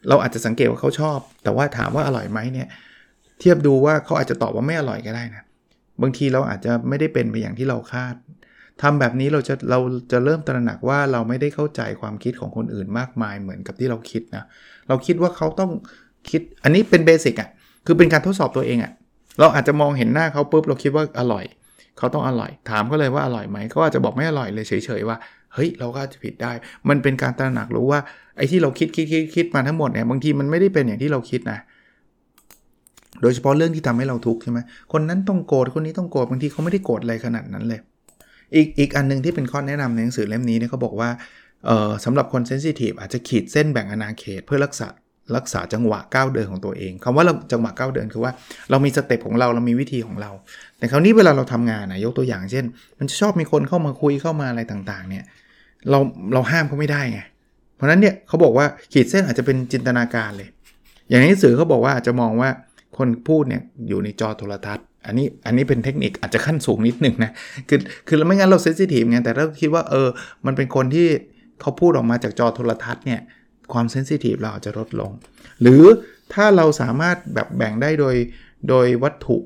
[0.10, 2.68] เราอาจจะสังเกตว่าเขาชอบ แต่ว่าถามว่าอร่อยไหมเนี่ย
[3.40, 5.44] เทียบดูว่าเขาอาจจะตอบว่าไม่อร่อยก็ได้นะ
[6.02, 8.16] บางทีเราอาจจะไม่ได้เป็นไปอย่างที่เราคาด
[8.82, 9.80] ทำแบบนี้เราจะเรา
[10.12, 14.44] จะเริ่มตระหนักว่าเราไม่ได้เข้าใจความคิดของคนอื่นมากมายเหมือนกับที่เราคิดนะ
[14.88, 15.72] เราคิดว่าเขาต้อง
[16.30, 17.50] คิดอันนี้เป็นเบสิกอะ่ะ
[17.86, 18.92] คือเป็นการทดสอบตัวเองอะ่ะ
[19.40, 21.44] เราอาจจะมองเห็นหน้าเขาปุ๊บเราคิดว่าอร่อย
[21.98, 25.18] เขาต้องอร่อย ถามเขาเลยว่าอร่อยไหมเขาอาจจะบอกไม่อร่อยเลยเฉยๆว่า
[25.54, 26.52] เฮ้ยเราก็จะผิดได้
[26.90, 28.00] มันเป็นการตระหนักรู้ว่า
[28.38, 31.60] ไอ้ที่เราคิดคิดคิดคิดมาทั้งหมดเนี่ยบางทีมันไม่ได้เป็นอย่างที่เราคิดนะ
[33.22, 34.60] โดยเฉพาะเรื่องที่ทำให้เราทุกข์ใช่ไหม
[34.94, 37.80] คนนั้นต้องโกรธคนนี้ต้องโกรธบางทีเขาไม่ได้โกรธอะไรขนาดนั้นเลย
[38.56, 41.10] อีกอีกอันนึงที่เป็นข้อแนะนำในหนังสือเล่มนี้เนี่ยเขาบอกว่า
[41.66, 44.88] เออสำหรับคนเซนซิทีฟอาจจะขีดเส้นแบ่งอนาเขตเพื่อรักษา
[45.36, 48.32] รักษาจังหวะก้าวเดินของตัวเองคำว่าเราจังหวะก้าวเดินคือว่า
[48.70, 50.32] เรามี step ของเราเรามีวิธีของเรา
[50.78, 52.66] แต่คราวนี้เวลาเราทำงานนะยกตัวอย่างเช่น
[53.00, 55.24] มันชอบมีคนเข้ามาคุยเข้ามาอะไรต่างๆ เนี่ย
[55.90, 56.00] เรา
[56.34, 57.20] เราห้ามเขาไม่ได้ไง
[57.76, 60.50] เพราะนั้นเนี่ยเขาบอกว่าขีดเส้นอาจจะเป็นจินตนาการเลย
[61.10, 62.50] อย่างนี้สื่อเขาบอกว่าอาจจะมองว่า
[62.98, 67.32] คนพูดเนี่ยอยู่ในจอโทรทัศน์ อันนี้อันนี้เป็นเทคนิคอาจจะขั้นสูงนิดหนึ่งนะ
[67.70, 70.08] คือคือไม่งั้นเรา sensitive ไงแต่เราคิดว่าเออ
[70.46, 71.08] มันเป็นคนที่
[71.62, 73.20] เขาพูดออกมาจากจอโทรทัศน์เนี่ย
[73.74, 75.12] ความเซนซิทีฟเราอาจจะลดลง
[75.62, 75.84] หรือ
[76.34, 78.16] ถ้าเราสามารถแบบแบ่งได้โดย
[78.70, 79.38] โดยวัตถุ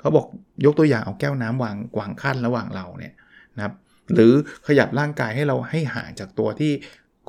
[0.00, 0.26] เขาบอก
[0.64, 3.14] ยกตัวอย่างเอาแก้วน้ำวางวางขั้นระหว่างเราเนี่ย
[3.56, 3.74] นะครับ
[4.14, 4.32] หรือ
[4.66, 6.72] ขยับร่างกายให้เราให้ห่างจากตัวที่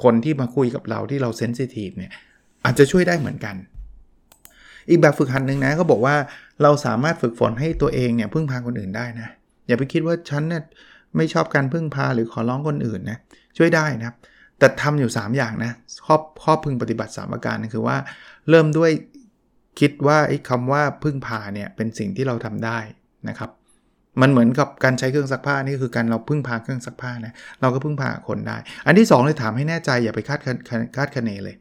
[0.04, 2.12] คนที่มาคุยกับเราที่เราเซนซิทีฟเนี่ย
[2.66, 3.56] อาจจะช่วยได้เหมือนกัน
[4.90, 6.16] อีกแบบฝึกหัดหนึ่งนะเขาบอกว่า
[6.64, 9.30] เราสามารถฝึกฝนให้ตัวเองเนี่ยพึ่งพาคนอื่นได้นะ
[9.68, 10.64] อย่าไปคิดว่าฉันเนี่ย
[11.18, 13.18] ไม่ชอบการพึ่งพาหรือขอร้องคนอื่นนะ
[13.58, 14.16] ช่วยได้นะครับ
[14.60, 15.72] แต่ทำอยู่ 3 อย่างนะ
[16.06, 17.98] ข้อข้อพึงปฏิบัติ 3 ประการคือว่า
[18.50, 18.92] เริ่มด้วย
[19.80, 22.78] คิดว่าไอ้คำว่าพึ่งพาเนี่ยเป็นสิ่งที่เราทำได้
[23.30, 23.50] นะครับ
[24.22, 30.40] มันเหมือนกับการใช้เครื่องซักผ้านี่คือการเราพึ่งพาเครื่องซักผ้านะเราก็พึ่งพาคนได้ อันที่2เลยถามให้แน่ใจอย่าไปคาด
[30.96, 31.56] คาดคะเนเลย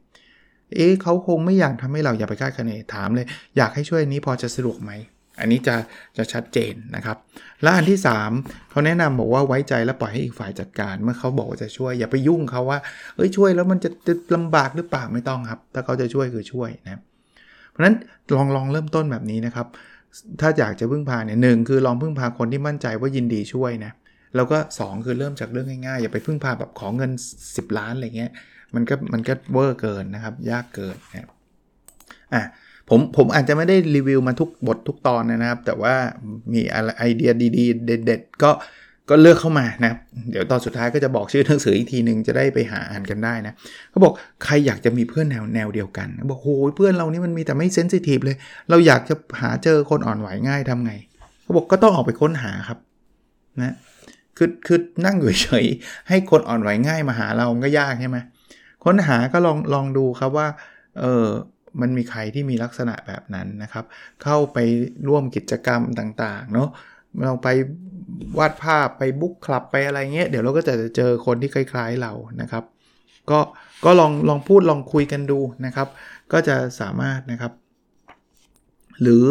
[0.77, 3.27] เอ๊ะเขาคงไม่อยากทำให้เราอย่าไปคาดคะเนถามเลย
[3.57, 4.93] อยากให้ช่วยนี้พอจะสะดวกไหม
[5.41, 5.77] อันนี้จะ
[6.17, 7.17] จะชัดเจนนะครับ
[7.63, 7.99] และอันที่
[8.35, 12.79] 3เขาแนะนำบอกว่าไว้ใจและปล่อยให้อีกฝ่ายจัดการ เมื่อเขาบอกว่าจะช่วยอย่าไปยุ่งเขาว่า
[13.17, 17.01] เอ้ยช่วยแล้วมันจะจะลำบากหรือเปล่าไม่ต้องครับ ถ้าเขาจะช่วยคือช่วยนะ
[17.71, 17.97] เพราะฉะนั้น
[18.37, 19.67] ลองลองเริ่มต้นแบบนี้นะครับ
[20.41, 23.93] ถ้าอยากจะพึ่งพาเนี่ยหนึ่งคือลองพึ่งพาคนที่มั่นใจว่ายินดีช่วยนะ
[24.37, 27.11] แล้วก็ 2 คือเริ่มจากเรื่องง่ายๆ อย่าไปพึ่งพาแบบขอเงิน
[27.45, 28.31] 10 ล้านอะไรเงี้ย
[28.75, 31.29] มันก็มันก็เวอร์เกินนะครับ ยากเกินนะ
[32.35, 32.43] อะ
[32.89, 35.95] ผมผมอาจจะไม่ได้รีวิวมาทุกบททุกตอนนะครับ แต่ว่า
[36.53, 36.61] มี
[36.99, 38.51] ไอเดียดีๆ เด็ด ๆ ก็
[39.11, 39.93] ก็เลือกเข้ามานะ
[40.31, 43.53] เดี๋ยวตอนสุดท้ายก็จะบอกชื่อหนังสืออีกทีหนึ่งจะได้ไปหาอ่านกันได้นะ
[43.91, 44.13] เขาบอก
[44.45, 48.37] ใครอยากจะมีเพื่อนแนวแนวเดียวกันบอกโอ้ยเพื่อนเรานี่มันมีแต่ไม่เซนซิทีฟเลย
[48.71, 50.93] เราอยากจะหาเจอคนอ่อนไหวง่ายทำไง
[51.43, 52.79] เขาบอกก็ต้องออกไปค้นหาครับ
[53.63, 53.75] นะ
[54.37, 55.67] คือคือนั่งอยู่เฉย
[56.09, 58.19] ให้คนอ่อนไหวง่ายมาหาเราก็ยากใช่ไหม
[58.85, 60.49] ค้นหาก็ลองลองดูครับว่า
[61.01, 61.27] เออ
[61.81, 63.85] มันมีใครที่มีลักษณะแบบนั้นนะครับ
[64.23, 64.59] เข้าไป
[65.09, 66.69] ร่วมกิจกรรมต่างๆเนาะ
[67.25, 67.49] เราไป
[68.39, 72.65] วาดภาพไปบุ๊กคลับไปอะไรเงี้ยเดี๋ยวเราก็จะเจอคนที่คล้าย ๆเรานะครับ
[73.31, 73.41] ก็
[73.85, 75.89] ก็ลองลองพูดลองคุยกันดูนะครับ
[76.33, 77.53] ก็จะสามารถนะครับ
[79.03, 79.27] หรือ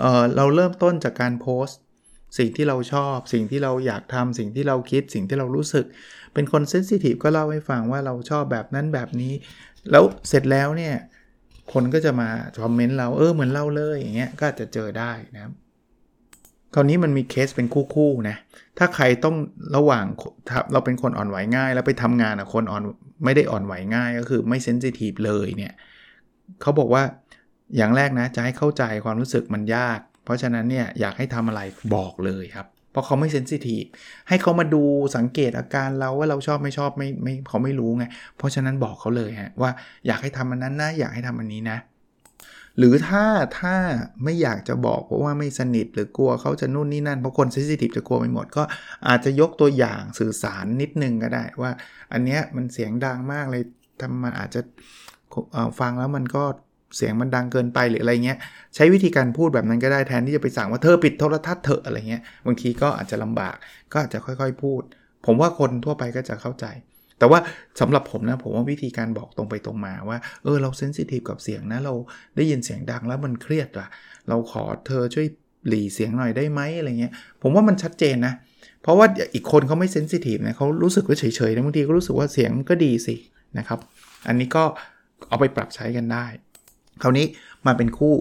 [0.00, 1.78] เออเราเริ่มต้นจากการโพสต์
[2.38, 5.84] สิ่งที่เราชอบ สิ่งที่เราอยากทำสิ่งที่เราคิด สิ่งที่เรารู้สึก
[6.34, 9.32] เป็นคนเซนซิทีฟก็เล่าให้ฟังว่าเราชอบแบบนั้นแบบนี้
[9.90, 10.94] แล้วเสร็จแล้วเนี่ย
[11.72, 12.28] คนก็จะมา
[12.62, 15.52] คอมเมนต์เราเออเหมือนเราเลยอย่างเงี้ยก็จะเจอได้นะครับ
[16.74, 18.36] คราวนี้มันมีเคสเป็นคู่ๆนะ
[18.78, 19.36] ถ้าใครต้อง
[19.76, 20.04] ระหว่าง
[20.72, 22.82] เราเป็นคนอ่อนไหวง่าย แล้วไปทำงานกับคนอ่อน
[23.24, 25.72] ไม่ได้อ่อนไหวง่ายก็คือไม่เซนซิทีฟเลยเนี่ย
[26.62, 27.02] เขาบอกว่า
[27.76, 31.60] อย่างแรกนะจะให้เข้าใจความรู้สึกมันยาก เพราะฉะนั้นเนี่ยอยากให้ทำอะไร
[31.94, 33.84] บอกเลยครับ เพราะเขาไม่เซนซิทีฟ
[34.28, 34.82] ให้เขามาดู
[35.16, 38.04] สังเกตอาการเราว่าเราชอบไม่ชอบไม่ไม่เขาไม่รู้ไง
[38.36, 39.70] เพราะฉะนั้นบอกเขาเลยฮะว่า
[40.06, 41.78] อยากให้ทำอันนั้นนะอยากให้ทำอันนี้นะ
[42.78, 43.24] หรือถ้า
[43.58, 43.74] ถ้า
[44.24, 48.62] ไม่อยากจะบอกเพราะว่าไม่สนิทหรือกลัวเขาจะนู่นนี่นั่นเพราะคนเซนซิทีฟจะกลัวไปหมด ก็
[49.08, 51.70] อาจจะยกตัวอย่างสื่อสารนิดนึงก็ได้ว่า
[52.12, 53.62] อันเนี้ยมันเสียงดังมากเลย
[54.00, 54.60] ทำมันอาจจะ
[55.80, 56.44] ฟังแล้วมันก็
[56.96, 58.38] เสียงมันดังเกินไปหรืออะไรเงี้ย
[58.74, 63.56] ใช้วิธีการพูดแบบนั้นก็ได้แทนที่จะไปสั่งว่าเธอปิดโทรทัศน์เถอะอะไรเงี้ยบางทีก็อาจจะลำบาก
[63.92, 64.82] ก็อาจจะค่อยๆพูด
[65.26, 66.66] ผมว่าคนทั่วไปก็จะเข้าใจ
[67.18, 67.40] แต่ว่า
[67.80, 71.94] สำหรับผมนะผมว่าวิธีการบอกตรงไปตรงมาว่าเออเราเซนซิทีฟกับเสียงนะเรา
[72.36, 73.86] ได้ยินเสียงดังแล้วมันเครียดว่ะ
[74.28, 75.26] เราขอเธอช่วย
[75.68, 78.34] หลีเสียงหน่อยได้ไหมอะไรเงี้ยผมว่ามันชัดเจนนะ
[78.82, 83.14] เพราะว่าอีกคนเขาไม่เซนซิทีฟนะเขารู้สึกว่าเฉยๆนะบางทีก็รู้สึกว่าเสียงก็ดีสิ
[83.58, 83.78] นะครับ
[84.28, 84.64] อันนี้ก็
[85.28, 86.26] เอาไปปรับใช้กันได้
[87.02, 87.26] คราวนี้
[87.66, 88.14] มาเป็นคู่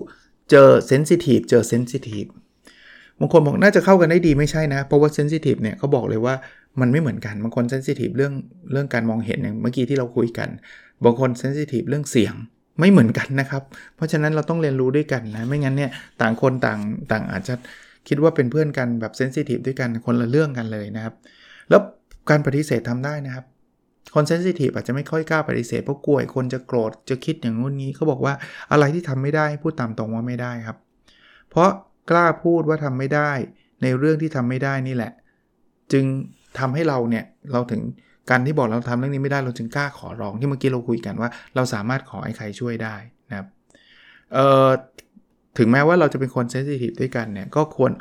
[0.52, 2.26] เจอ sensitive เจอ sensitive
[3.20, 6.36] บางคนบอกน่าจะเข้ากันได้ดีไม่ใช่นะ เพราะว่า sensitive เนี่ยเขาบอกเลยว่า
[6.82, 8.34] มันไม่เหมือนกัน บางคน sensitive เรื่อง
[8.72, 10.50] เรื่องการมองเห็นอย่างเมื่อกี้ที่เราคุยกัน
[11.04, 12.34] บางคน sensitive เรื่องเสียง
[12.80, 13.64] ไม่เหมือนกันนะครับ
[13.96, 16.80] เพราะฉะนั้นเราต้องเรียนรู้ด้วยกันนะ ไม่งั้นเนี่ยต่างคนต่าง
[17.12, 17.54] ต่างอาจจะ
[18.08, 21.14] คิดว่าเป็นเพื่อนกันแบบ sensitive ด้วยกันคนละเรื่องกันเลยนะครับ
[21.70, 21.82] แล้ว
[22.30, 23.46] การปฏิเสธทำได้นะครับ
[24.14, 28.34] คนเซนซิทีฟอาจจะไม่ค่อยกล้าปฏิเสธเพราะกลัวคนจะโกรธจะคิดอย่างงู้นนี้เขาบอกว่า
[28.72, 30.78] อะไรที่ทำไม่ได้พูดตามตรงว่าไม่ได้ครับ
[31.50, 31.70] เพราะ
[32.10, 33.32] กล้าพูดว่าทำไม่ได้
[33.82, 35.12] ในเรื่องที่ทำไม่ได้นี่แหละ
[35.92, 36.06] จึง
[36.60, 37.82] ทำให้เราเนี่ยเราถึง
[38.30, 42.96] การที่บอกเราทำเรื่องนี้ไม่ได้เราจึงกล้าขอร้องที่เมื่อกี้เราคุยกันว่า เราสามารถขอให้ใครช่วยได้
[43.30, 43.48] นะครับ
[44.34, 44.70] เอ่อ
[45.58, 47.92] ถึงแม้ว่าเราจะเป็นคนเซนซิทีฟด้วยกันเนี่ยก็ควร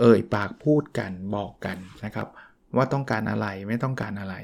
[0.00, 2.26] เอ่ยปากพูดกันบอกกันนะครับ
[2.76, 4.34] ว่าต้องการอะไรไม่ต้องการอะไร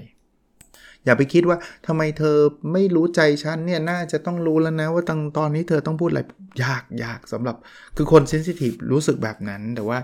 [1.07, 2.37] อย่าไปคิดว่าทำไมเธอ
[2.73, 6.21] ไม่รู้ใจฉันเนี่ยน่าจะต้องรู้แล้วนะว่าตอนตอนนี้เธอต้องพูดอะไร
[6.65, 7.57] ยากยากสำหรับ
[7.97, 9.99] คือคนเซนซิทีฟรู้สึกแบบนั้น แต่ว่า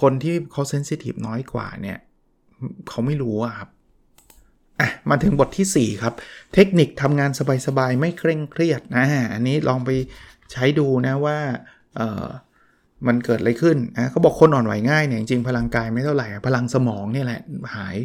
[0.00, 1.98] คนที่เขาเซนซิทีฟน้อยกว่าเนี่ย
[2.88, 3.68] เขาไม่รู้อะครับ
[4.80, 6.14] อะมาถึงบทที่ 4 ครับ
[6.54, 7.30] เทคนิคทำงาน
[7.66, 9.90] สบายๆ ไม่เคร่งเครียดนะอันนี้ลองไป
[10.52, 11.38] ใช้ดูนะว่า
[11.96, 12.26] เออ
[13.06, 17.40] มันเกิดอะไรขึ้นนะเขาบอกคนอ่อนไหวง่ายเนี่ยจริงพลังกายไม่เท่าไหร่ พลังสมองนี่แหละ
[17.76, 17.96] หาย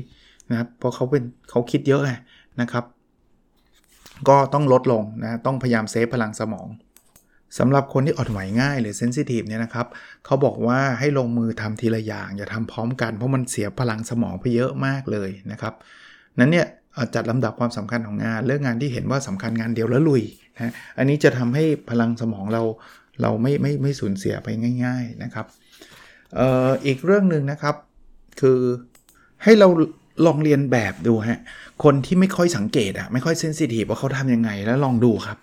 [0.49, 2.12] นะครับเพราะเขาเป็นเขาคิดเยอะไง
[2.62, 2.86] นะครับ
[4.29, 6.67] ก็ต้องลดลงนะต้องพยายาม save พลังสมอง
[7.60, 9.88] สำหรับคนที่อ่อนไหวง่ายหรือ sensitive เนี่ยนะครับ
[10.25, 15.73] เขาบอกว่าให้ลงมือทำทีละอย่าง อย่าทำพร้อมกันเพราะมันเสียพลังสมองไปเยอะมากเลยนะครับ
[16.39, 16.67] นั้นเนี่ย
[17.15, 20.23] จัดลำดับความสำคัญของงานเรื่องงานที่เห็นว่าสำคัญงานเดียวแล้วลุย
[20.56, 22.63] นะอันนี้จะทำให้พลังสมองเรา
[23.21, 24.47] เราไม่ไม่ไม่สูญเสียไป
[24.84, 25.45] ง่าย ๆนะครับ
[26.39, 27.75] อออีกเรื่องหนึ่งนะครับ
[28.41, 28.60] คือ
[29.43, 29.67] ให้เรา
[30.26, 31.39] ลองเรียนแบบดูฮะ
[31.84, 35.38] คนที่ไม่ค่อยสังเกตอะไม่ค่อยเซนซิทีฟว่าเขาทำยังไงแล้วลองดูครับ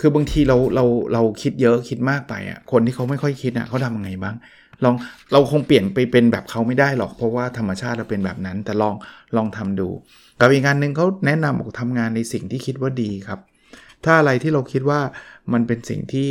[0.00, 4.36] คือบางทีเราเราเราคิดเยอะคิดมากไปอะคนที่เขาไม่ค่อยคิดอะเขาทำยังไงบ้าง
[4.84, 4.94] ลอง
[5.32, 8.94] เราคงเปลี่ยนไปเป็นแบบเขาไม่ได้หรอก เพราะว่าธรรมชาติเราเป็นแบบนั้น แต่ลอง
[9.36, 9.88] ลองทำดู
[10.40, 13.40] กับอีกงานหนึ่งเขาแนะนำบอกทำงานในสิ่งที่คิดว่าดีครับ
[14.04, 15.00] ถ้าอะไรที่เราคิดว่า
[15.52, 16.30] มันเป็นสิ่งที่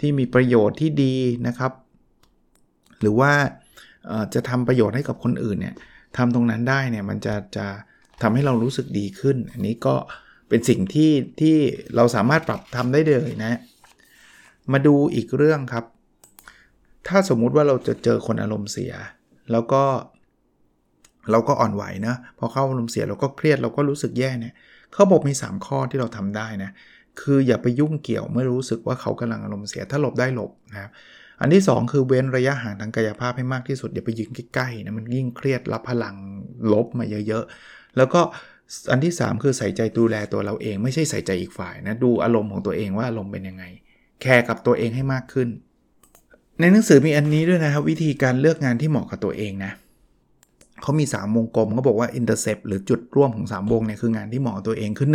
[0.00, 1.14] ที่มีประโยชน์ที่ดี
[1.46, 1.72] นะครับ
[3.00, 3.32] หรือว่า
[4.34, 5.74] จะทำประโยชน์ให้กับคนอื่นเนี่ย
[6.18, 7.66] ทำตรงนั้นได้เนี่ยมันจะจะ
[8.22, 9.94] ทำให้เรารู้สึกดีขึ้น อันนี้ก็
[10.48, 11.56] เป็นสิ่งที่ที่
[11.96, 13.58] เราสามารถปรับทำได้เลยนะ
[14.72, 15.84] มาดูอีกเรื่องครับ
[17.08, 18.92] ถ้าสมมุติว่าเราจะเจอคนอารมณ์เสีย
[19.52, 19.82] แล้วก็
[21.30, 24.54] เราก็อ่อนไหวนะพอเข้าอารมณ์เสียเราก็เครียดเราก็รู้สึกแย่เนี่ย
[24.92, 26.70] เขาบอกมี 3 ข้อที่เราทำได้นะ
[27.20, 30.90] คืออย่าไปยุ่งเกี่ยวเมื่อรู้สึกว่าเขากำลังอารมณ์เสียถ้าหลบได้หลบนะครับ
[31.40, 36.16] อันที่ 2 คือเว้นระยะห่างทางกายภาพให้มากที่สุดอย่าไปยืนใกล้ๆนะมันยิ่งเครียดรับพลัง
[36.72, 38.20] ลบมาเยอะๆ แล้วก็
[38.90, 43.64] อันที่ 3 คือใส่ใจดูแลตัวเราเอง ไม่ใช่ใส่ใจอีกฝ่ายนะดูอารมณ์ของตัวเองว่าอารมณ์เป็นยังไง
[44.20, 45.48] แคร์กับตัวเองให้มากขึ้น
[46.60, 49.72] ในหนังสือมีอันนี้ด้วยนะครับ วิธีการเลือกงานที่เหมาะกับตัวเองนะ
[50.82, 55.08] เขามี 3 วงกลมเขาบอกว่า intercept หรือจุดร่วมของ 3 วงเนี่ยคืองานที่เหมาะตัวเองคือ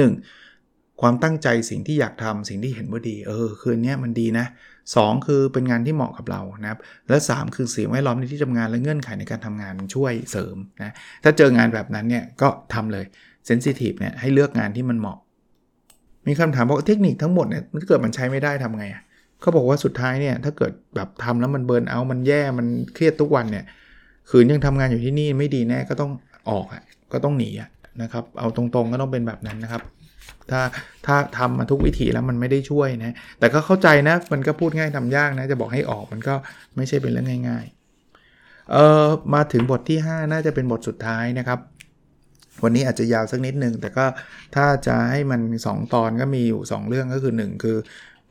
[0.48, 4.46] 1ความตั้งใจสิ่งที่อยากทำสิ่งที่เห็นว่าดี เออ คืนนี้มันดีนะ
[4.90, 13.06] 2 คือเป็นงานที่เหมาะกับเรานะครับและ 3 คือสิ่งแวดล้อมในที่ทำงานและเงื่อนไขในการทำงานช่วยเสริมนะถ้าเจองานแบบนั้นเนี่ยก็ทำเลย
[13.46, 15.18] เซนซิทีฟเนี่ยให้เลือกงานที่มันเหมาะ
[16.28, 18.86] มีคำถามว่าเทคนิคทั้งหมดเนี่ยถ้าเกิดมันใช้ไม่ได้ทำไง
[19.42, 23.66] เขาบอกว่าสุดท้ายเนี่ยถ้าเกิดแบบทำแล้วมันเบิร์นเอา มันแย่มันเครียดทุกวันเนี่ย
[24.30, 26.12] คืนยังทำงานอยู่ที่นี่ไม่ดีแน่ก็ต้อง
[26.50, 27.70] ออกอะก็ต้องหนีอะ
[28.02, 29.82] นะครับเอาตรงๆก็ต้องเป็นแบบนั้นนะครับ
[30.52, 30.62] ถ้า
[31.06, 36.36] ถ้าทำมาทุกวิธีแล้วมันไม่ได้ช่วยนะ แต่ก็เข้าใจนะ มันก็พูดง่ายทำยากนะ จะบอกให้ออกมันก็
[36.76, 37.66] ไม่ใช่เป็นเรื่องง่าย
[38.18, 41.60] ๆ เออมาถึงบทที่ 5 น่าจะเป็นบทสุดท้ายนะครับ
[42.64, 44.06] วันนี้อาจจะยาวสักนิดนึง แต่ก็
[44.56, 47.78] ถ้าจะให้มัน 2 ตอนก็มีอยู่ 2 เรื่องก็คือ 1 คือ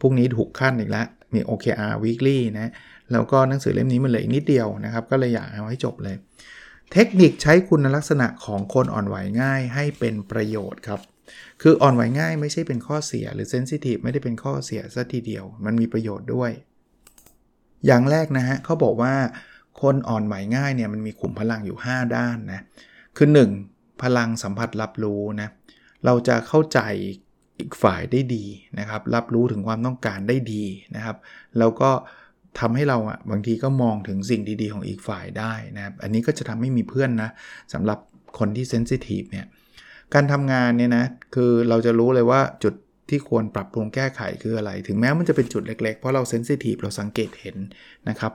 [0.01, 2.73] พรุ่งนี้ถูกขั้นอีกแล้ว มี OKR weekly นะ
[3.12, 6.16] แล้วก็หนังสือเล่มนี้มันเหลืออีกนิดเดียวนะครับ ก็เลยอยากเอาให้จบเลย
[6.92, 11.01] เทคนิคใช้คุณลักษณะของคนอ่อนไหวง่ายให้เป็นประโยชน์ครับ
[11.62, 16.51] คืออ่อนไหวง่ายไม่ใช่เป็นข้อเสียหรือเซนซิทีฟไม่ได้เป็นข้อเสียซะทีเดียว มันมีประโยชน์ด้วย
[17.87, 19.14] อย่างแรกนะฮะเขาบอกว่า
[19.83, 22.64] คนอ่อนไหวง่ายเนี่ยมันมีขุมพลังอยู่ 5 ด้านนะ
[23.16, 23.29] คือ
[23.64, 24.03] 1.
[24.03, 25.49] พลังสัมผัสรับรู้นะ
[26.05, 26.81] เราจะเข้าใจ
[27.59, 28.45] อีกฝ่ายได้ดี
[28.79, 30.64] นะครับ รับรู้ถึงความต้องการได้ดี
[30.97, 31.16] นะครับ
[31.59, 31.90] แล้วก็
[32.61, 37.31] ทำให้เราอะบางทีก็มองถึงสิ่งดีๆ ของอีกฝ่ายได้นะครับ อันนี้ก็จะทำให้มีเพื่อนนะ
[37.73, 37.99] สำหรับ
[38.38, 39.47] คนที่เซนซิทีฟเนี่ย
[40.14, 42.75] การทำงานเนี่ยนะคือเราจะรู้เลยว่าจุด
[43.11, 47.57] ที่ควรปรับปรุงแก้ไขคืออะไร ถึงแม้มันจะเป็นจุดเล็กๆ เพราะเราเซนซิทีฟเราสังเกตเห็น
[48.09, 48.33] นะครับ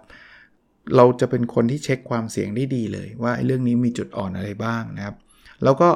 [0.95, 5.15] เราจะเป็นคนที่เช็คความเสี่ยงได้ดีเลย ว่าเรื่องนี้มีจุดอ่อนอะไรบ้างนะครับ
[5.63, 5.89] แล้วก็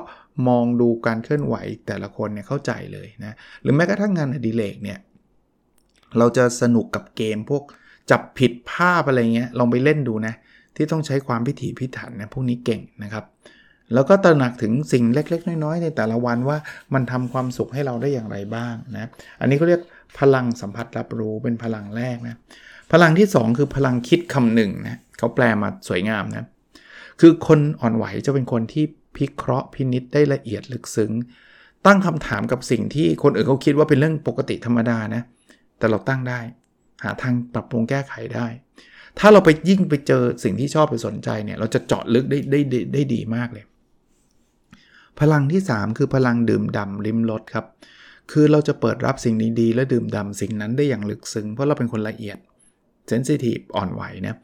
[0.48, 1.56] มองดูการเคลื่อนไหว
[1.88, 5.00] แต่ละคนเนี่ยเข้าใจเลยนะหรือแม้กระทั่งงานอดิเรกเนี่ย
[6.18, 7.64] เราจะสนุกกับเกมพวก
[8.12, 10.34] จับผิดภาพอะไรเงี้ยลองไปเล่นดูนะ
[10.76, 13.26] ที่ต้องใช้ความพิถีพิถันนะพวกนี้เก่งนะครับ
[13.94, 16.58] แล้วก็ตระหนักถึงสิ่งเล็ก ๆ น้อย ๆ ในแต่ละวันว่า
[16.94, 19.82] มันทำความสุขให้เราได้อย่างไรบ้างนะ อันนี้เขาเรียก
[20.20, 22.36] พลังสัมผัสรับรู้เป็นพลังแรกนะ
[22.94, 26.46] พลังที่ 2 คือพลังคิดคำหนึ่งนะเขาแปลมาสวยงามนะ
[27.22, 28.86] คือคนอ่อนไหวจะเป็นคนที่
[29.18, 31.12] พิเคราะห์พินิษได้ละเอียดลึกซึ้ง
[31.86, 35.22] ตั้งคำถามกับสิ่งที่คนอื่นเขาคิดว่าเป็นเรื่องปกติธรรมดานะ
[35.80, 36.40] แต่เราตั้งได้
[37.04, 38.48] หาทางปรับปรุงแก้ไขได้
[39.20, 43.66] ถ้าเราไปยิ่งไปเจอสิ่งที่ชอบไปสนใจเนี่ย เราจะเจาะลึกได้ได้ได้ได้ดีมากเลย
[45.22, 47.66] พลังที่ 3 คือพลังดื่มด่าริมรสครับ
[48.32, 52.38] คือเราจะเปิดรับสิ่งดีๆและดื่มด่าสิ่งนั้นได้อย่างลึกซึ้งเพราะเราเป็นคนละเอียด
[53.08, 54.38] เซนซิทีฟอ่อนไหวนะ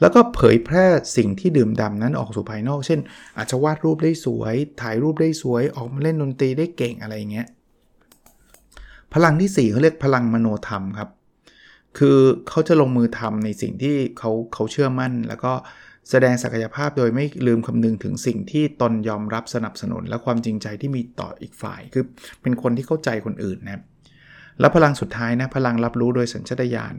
[0.00, 3.00] แล้วก็เผยแพร่สิ่งที่ดื่มด่านั้นออกสู่ภายนอก เช่น
[3.36, 7.46] อาจจะวาดรูปได้สวย ถ่ายรูปได้สวย ออกมาเล่นดนตรีได้เก่งอะไรเงี้ย
[9.14, 11.10] พลังที่ 4เขาเรียกพลังมโนธรรมครับ
[11.98, 12.18] คือ
[12.48, 15.52] เขาจะลงมือทำในสิ่งที่เขาเขาเชื่อมั่น แล้วก็
[16.10, 22.04] แสดงศักยภาพโดยไม่ลืมคำนึงถึงสิ่งที่ตนยอมรับสนับสนุน และความจริงใจที่มีต่ออีกฝ่าย คือ
[22.42, 23.82] เป็นคนที่เข้าใจคนอื่นนะ
[24.60, 26.94] แล้วพลังสุดท้ายนะพลังรับรู้โดยสัญชาตญาณ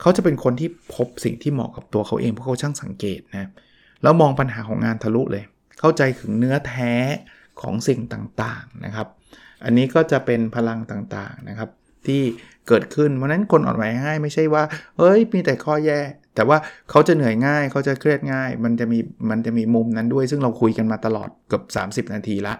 [0.00, 3.50] เขาจะเป็นคนที่พบสิ่งที่เหมาะกับตัวเขาเองเพราะเขาช่างสังเกตนะ
[4.02, 5.44] แล้วมองปัญหาของงานทะลุเลย
[5.80, 6.94] เข้าใจถึงเนื้อแท้
[7.60, 9.08] ของสิ่งต่างๆนะครับ
[9.64, 11.70] อันนี้ก็จะเป็นพลังต่างๆนะครับ
[12.06, 12.22] ที่
[12.68, 14.62] เกิดขึ้น เพราะนั้นคนอ่อนไหวง่ายไม่ใช่ว่า
[14.98, 16.00] เอ้ย มีแต่ข้อแย่
[16.34, 16.58] แต่ว่า
[16.90, 18.98] เขาจะเหนื่อยง่ายเขาจะเครียดง่าย มันจะมี
[19.30, 21.62] มันจะมีมุมนั้นด้วย ซึ่งเราคุยกันมาตลอดเกือบ
[22.08, 22.54] 30 นาทีละ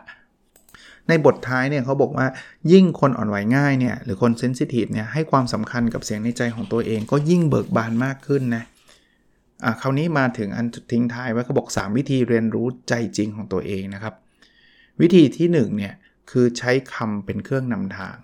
[1.08, 2.26] ในบทท้ายเนี่ยเขาบอกว่า
[2.72, 8.64] ยิ่งคนอ่อนไหวง่ายเนี่ยหรือคนเซนซิทีฟเนี่ยให้ความสำคัญกับเสียงในใจของตัวเองก็ยิ่งเบิกบานมากขึ้นนะ
[9.64, 14.14] อะคราวนี้มาถึงอันทิ้งท้ายไว้เขาบอก 3 วิธีเรียนรู้ใจจริงของตัวเองนะครับ
[15.00, 15.94] วิธีที่1เนี่ย
[16.30, 18.16] คือใช้คำเป็นเครื่องนำทาง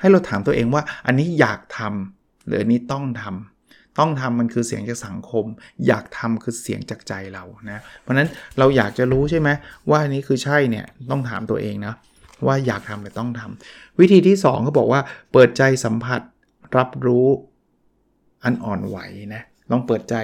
[0.00, 5.44] ให้เราถามตัวเองว่าอันนี้อยากทำหรืออันนี้ต้องทำต้องทำมันคือเสียงจากสังคม
[5.86, 9.48] อยากทำคือเสียงจากใจเรานะเพราะนั้นเราอยากจะรู้ใช่ไหม
[9.90, 11.94] ว่าอันนี้คือใช่เนี่ยต้องถามตัวเองนะ
[12.46, 15.00] ว่าอยากทำหรือต้องทำวิธีที่2เขาบอกว่า
[15.32, 16.20] เปิดใจสัมผัส
[16.76, 17.26] รับรู้
[18.44, 18.98] อันอ่อนไหว
[19.34, 20.14] นะลองเปิดใจ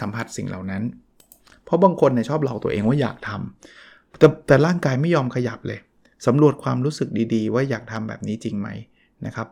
[0.00, 0.82] สัมผัสสิ่งเหล่านั้น
[1.64, 5.78] เพราะบางคนเนี่ยชอบหลอกตัวเองว่าอยากทำแต่แต่ร่างกายไม่ยอมขยับเลย
[6.26, 8.68] สำรวจความรู้สึกดีๆ ว่าอยากทำแบบนี้จริงไหม
[9.26, 9.48] นะครับ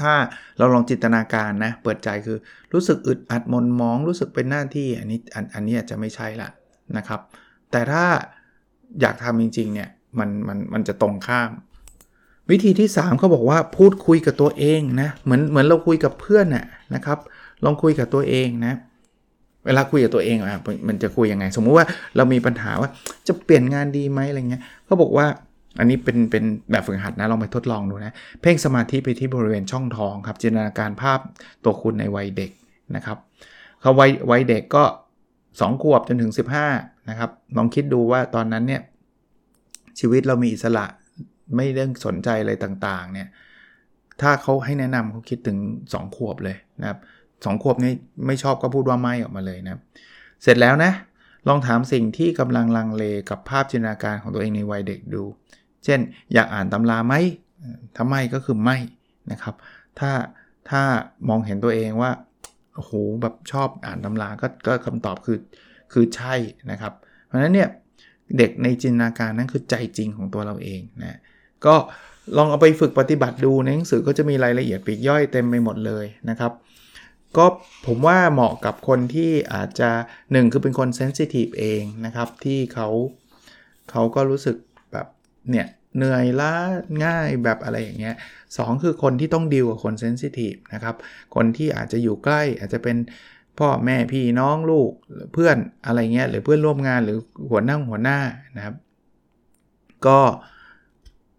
[0.00, 0.12] ถ้า
[0.58, 2.38] เราลองจินตนาการนะ เปิดใจคือ
[2.72, 6.48] รู้สึกอึดอัดมนมอง รู้สึกเป็นหน้าที่อันนี้อันอันนี้อาจจะไม่ใช่ละ
[6.96, 7.20] นะครับ
[7.70, 8.04] แต่ถ้า
[9.00, 11.50] อยากทำจริงๆเนี่ยมันมันมันจะตรงข้าม
[12.50, 17.18] วิธีที่ 3เขาบอกว่าพูดคุยกับตัวเองนะเหมือนเหมือนเราคุยกับเพื่อนน่ะนะครับ
[17.64, 18.74] ลองคุยกับตัวเองนะ
[19.66, 22.90] เวลาคุยกับตัวเองอะมันจะคุยยังไง สมมุติว่าเรามีปัญหาว่า
[23.26, 25.26] จะเปลี่ยนงานดีไหมอะไรเงี้ยเขาบอกว่า
[25.78, 31.18] อันนี้เป็นเป็นแบบฝึกหัดนะลองไปทดลองดูนะเพ่งสมาธิไปที่บริเวณช่องท้องครับจินตนาการภาพ
[31.64, 32.50] ตัวคุณในวัยเด็ก
[32.96, 33.18] นะครับ
[33.80, 34.84] เขาวัยวัยเด็กก็
[35.32, 36.32] 2 ขวบจนถึง
[36.70, 38.82] 15นะครับลองคิดดูว่าตอนนั้นเนี่ย
[40.00, 40.84] ชีวิตเรามีอิสระ
[41.54, 43.28] ไม่เรื่องสนใจอะไรต่างๆเนี่ย
[44.20, 45.58] ถ้าเขาให้แนะนำเขาคิดถึง
[45.90, 46.98] 2 ขวบเลยนะครับ
[47.44, 47.92] สขวบนี่
[48.26, 49.72] ไม่ชอบก็พูดว่าไม่ออกมาเลยนะ
[50.42, 50.92] เสร็จแล้วนะ
[51.48, 55.22] ลองถามสิ่งที่กำลังลังเลกับภาพจินตนาการของตัวเองในวัยเด็กดู
[55.88, 56.00] ช่น
[56.34, 57.14] อยากอ่านตำราไหม
[57.96, 58.76] ถ้าไม่ก็คือไม่
[59.32, 59.54] นะครับ
[59.98, 60.10] ถ้า
[60.70, 60.82] ถ้า
[61.28, 62.10] มองเห็นตัวเองว่า
[62.74, 65.38] โอ้โหแบบชอบอ่านตำราก็ก็คำตอบคือ
[65.92, 66.34] คือใช่
[66.70, 66.92] นะครับ
[67.24, 67.68] เพราะฉะนั้นเนี่ย
[68.38, 71.18] เด็กในจินตนาการนั้นคือใจจริงของตัวเราเองนะ
[71.66, 71.74] ก็
[72.36, 76.52] ลองเอาไปฝึกปฏิบัติดูในหนังสือก็จะมีรายละเอียดปีกย่อยเต็มไปหมดเลยนะครับ
[77.36, 77.46] ก็
[77.86, 79.90] ผมว่าเหมาะกับคนที่อาจจะ
[80.22, 82.88] 1คือเป็นคนเซนซิทีฟเองนะครับ ที่เขา
[83.90, 84.56] เขาก็รู้สึก
[84.92, 85.06] แบบ
[85.50, 86.54] เนี่ย เหนื่อยล้า
[87.04, 88.16] ง่ายแบบอะไรอย่างเงี้ย
[88.56, 90.94] สคือคนที่ต้องดีลกับคนเซนซิทีฟนะครับ
[91.34, 92.96] คนที่อาจจะอยู่ใกล้อาจจะเป็น
[93.58, 94.90] พ่อแม่พี่น้องลูก
[95.32, 97.18] เพื่อนอะไรเงี้ยหรือเพื่อนร่วมงานหรือ
[97.50, 98.18] หัวหน้าหัวหน้า
[98.56, 98.74] นะครับ
[100.06, 100.18] ก็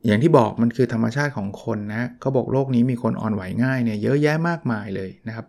[0.05, 5.45] อย่างที่บอกมันคือธรรมชาติของคนนะเขาบอกโลกนี้มีคนอ่อนไหวง่ายเนี่ยเยอะแยะมากมายเลยนะครับ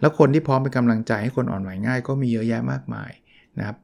[0.00, 3.10] แล้วคนที่พร้อมเป็นกำลังใจให้คนอ่อนไหวง่าย ก็มีเยอะแยะมากมาย
[3.58, 3.76] นะครับ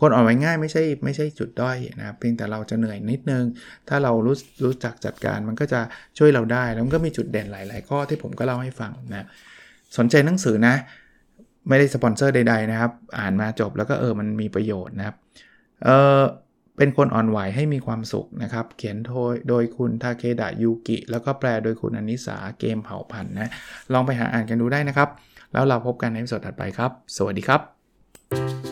[0.00, 3.44] คนอ่อนไหวง่ายไม่ใช่ไม่ใช่จุดด้อยนะครับเพียงแต่เราจะเหนื่อยนิดนึง
[3.88, 5.80] ถ้าเรารู้รู้จักจัดการมันก็จะ
[6.18, 9.26] ช่วยเราได้ แล้วมันก็มีจุดเด่นหลาย ๆ ข้อที่ผมก็เล่าให้ฟังนะ
[9.96, 10.74] สนใจหนังสือนะ
[11.68, 15.16] ไม่ได้สปอนเซอร์ใด ๆ นะครับ อ่านมาจบแล้วก็เออมันมีประโยชน์นะครับ
[15.84, 16.22] เออ
[16.76, 23.50] เป็นคนอ่อนไหวให้มีความสุขนะครับ เขียนโดยโดยคุณทาเคดะยูกิ แล้วก็แปลโดยคุณอนิสาเกมเผ่าพันนะ
[23.92, 25.08] ลองไปหาอ่านกันดูได้นะครับ
[25.52, 28.71] แล้วเราพบกันในสดถัดไปครับ สวัสดีครับ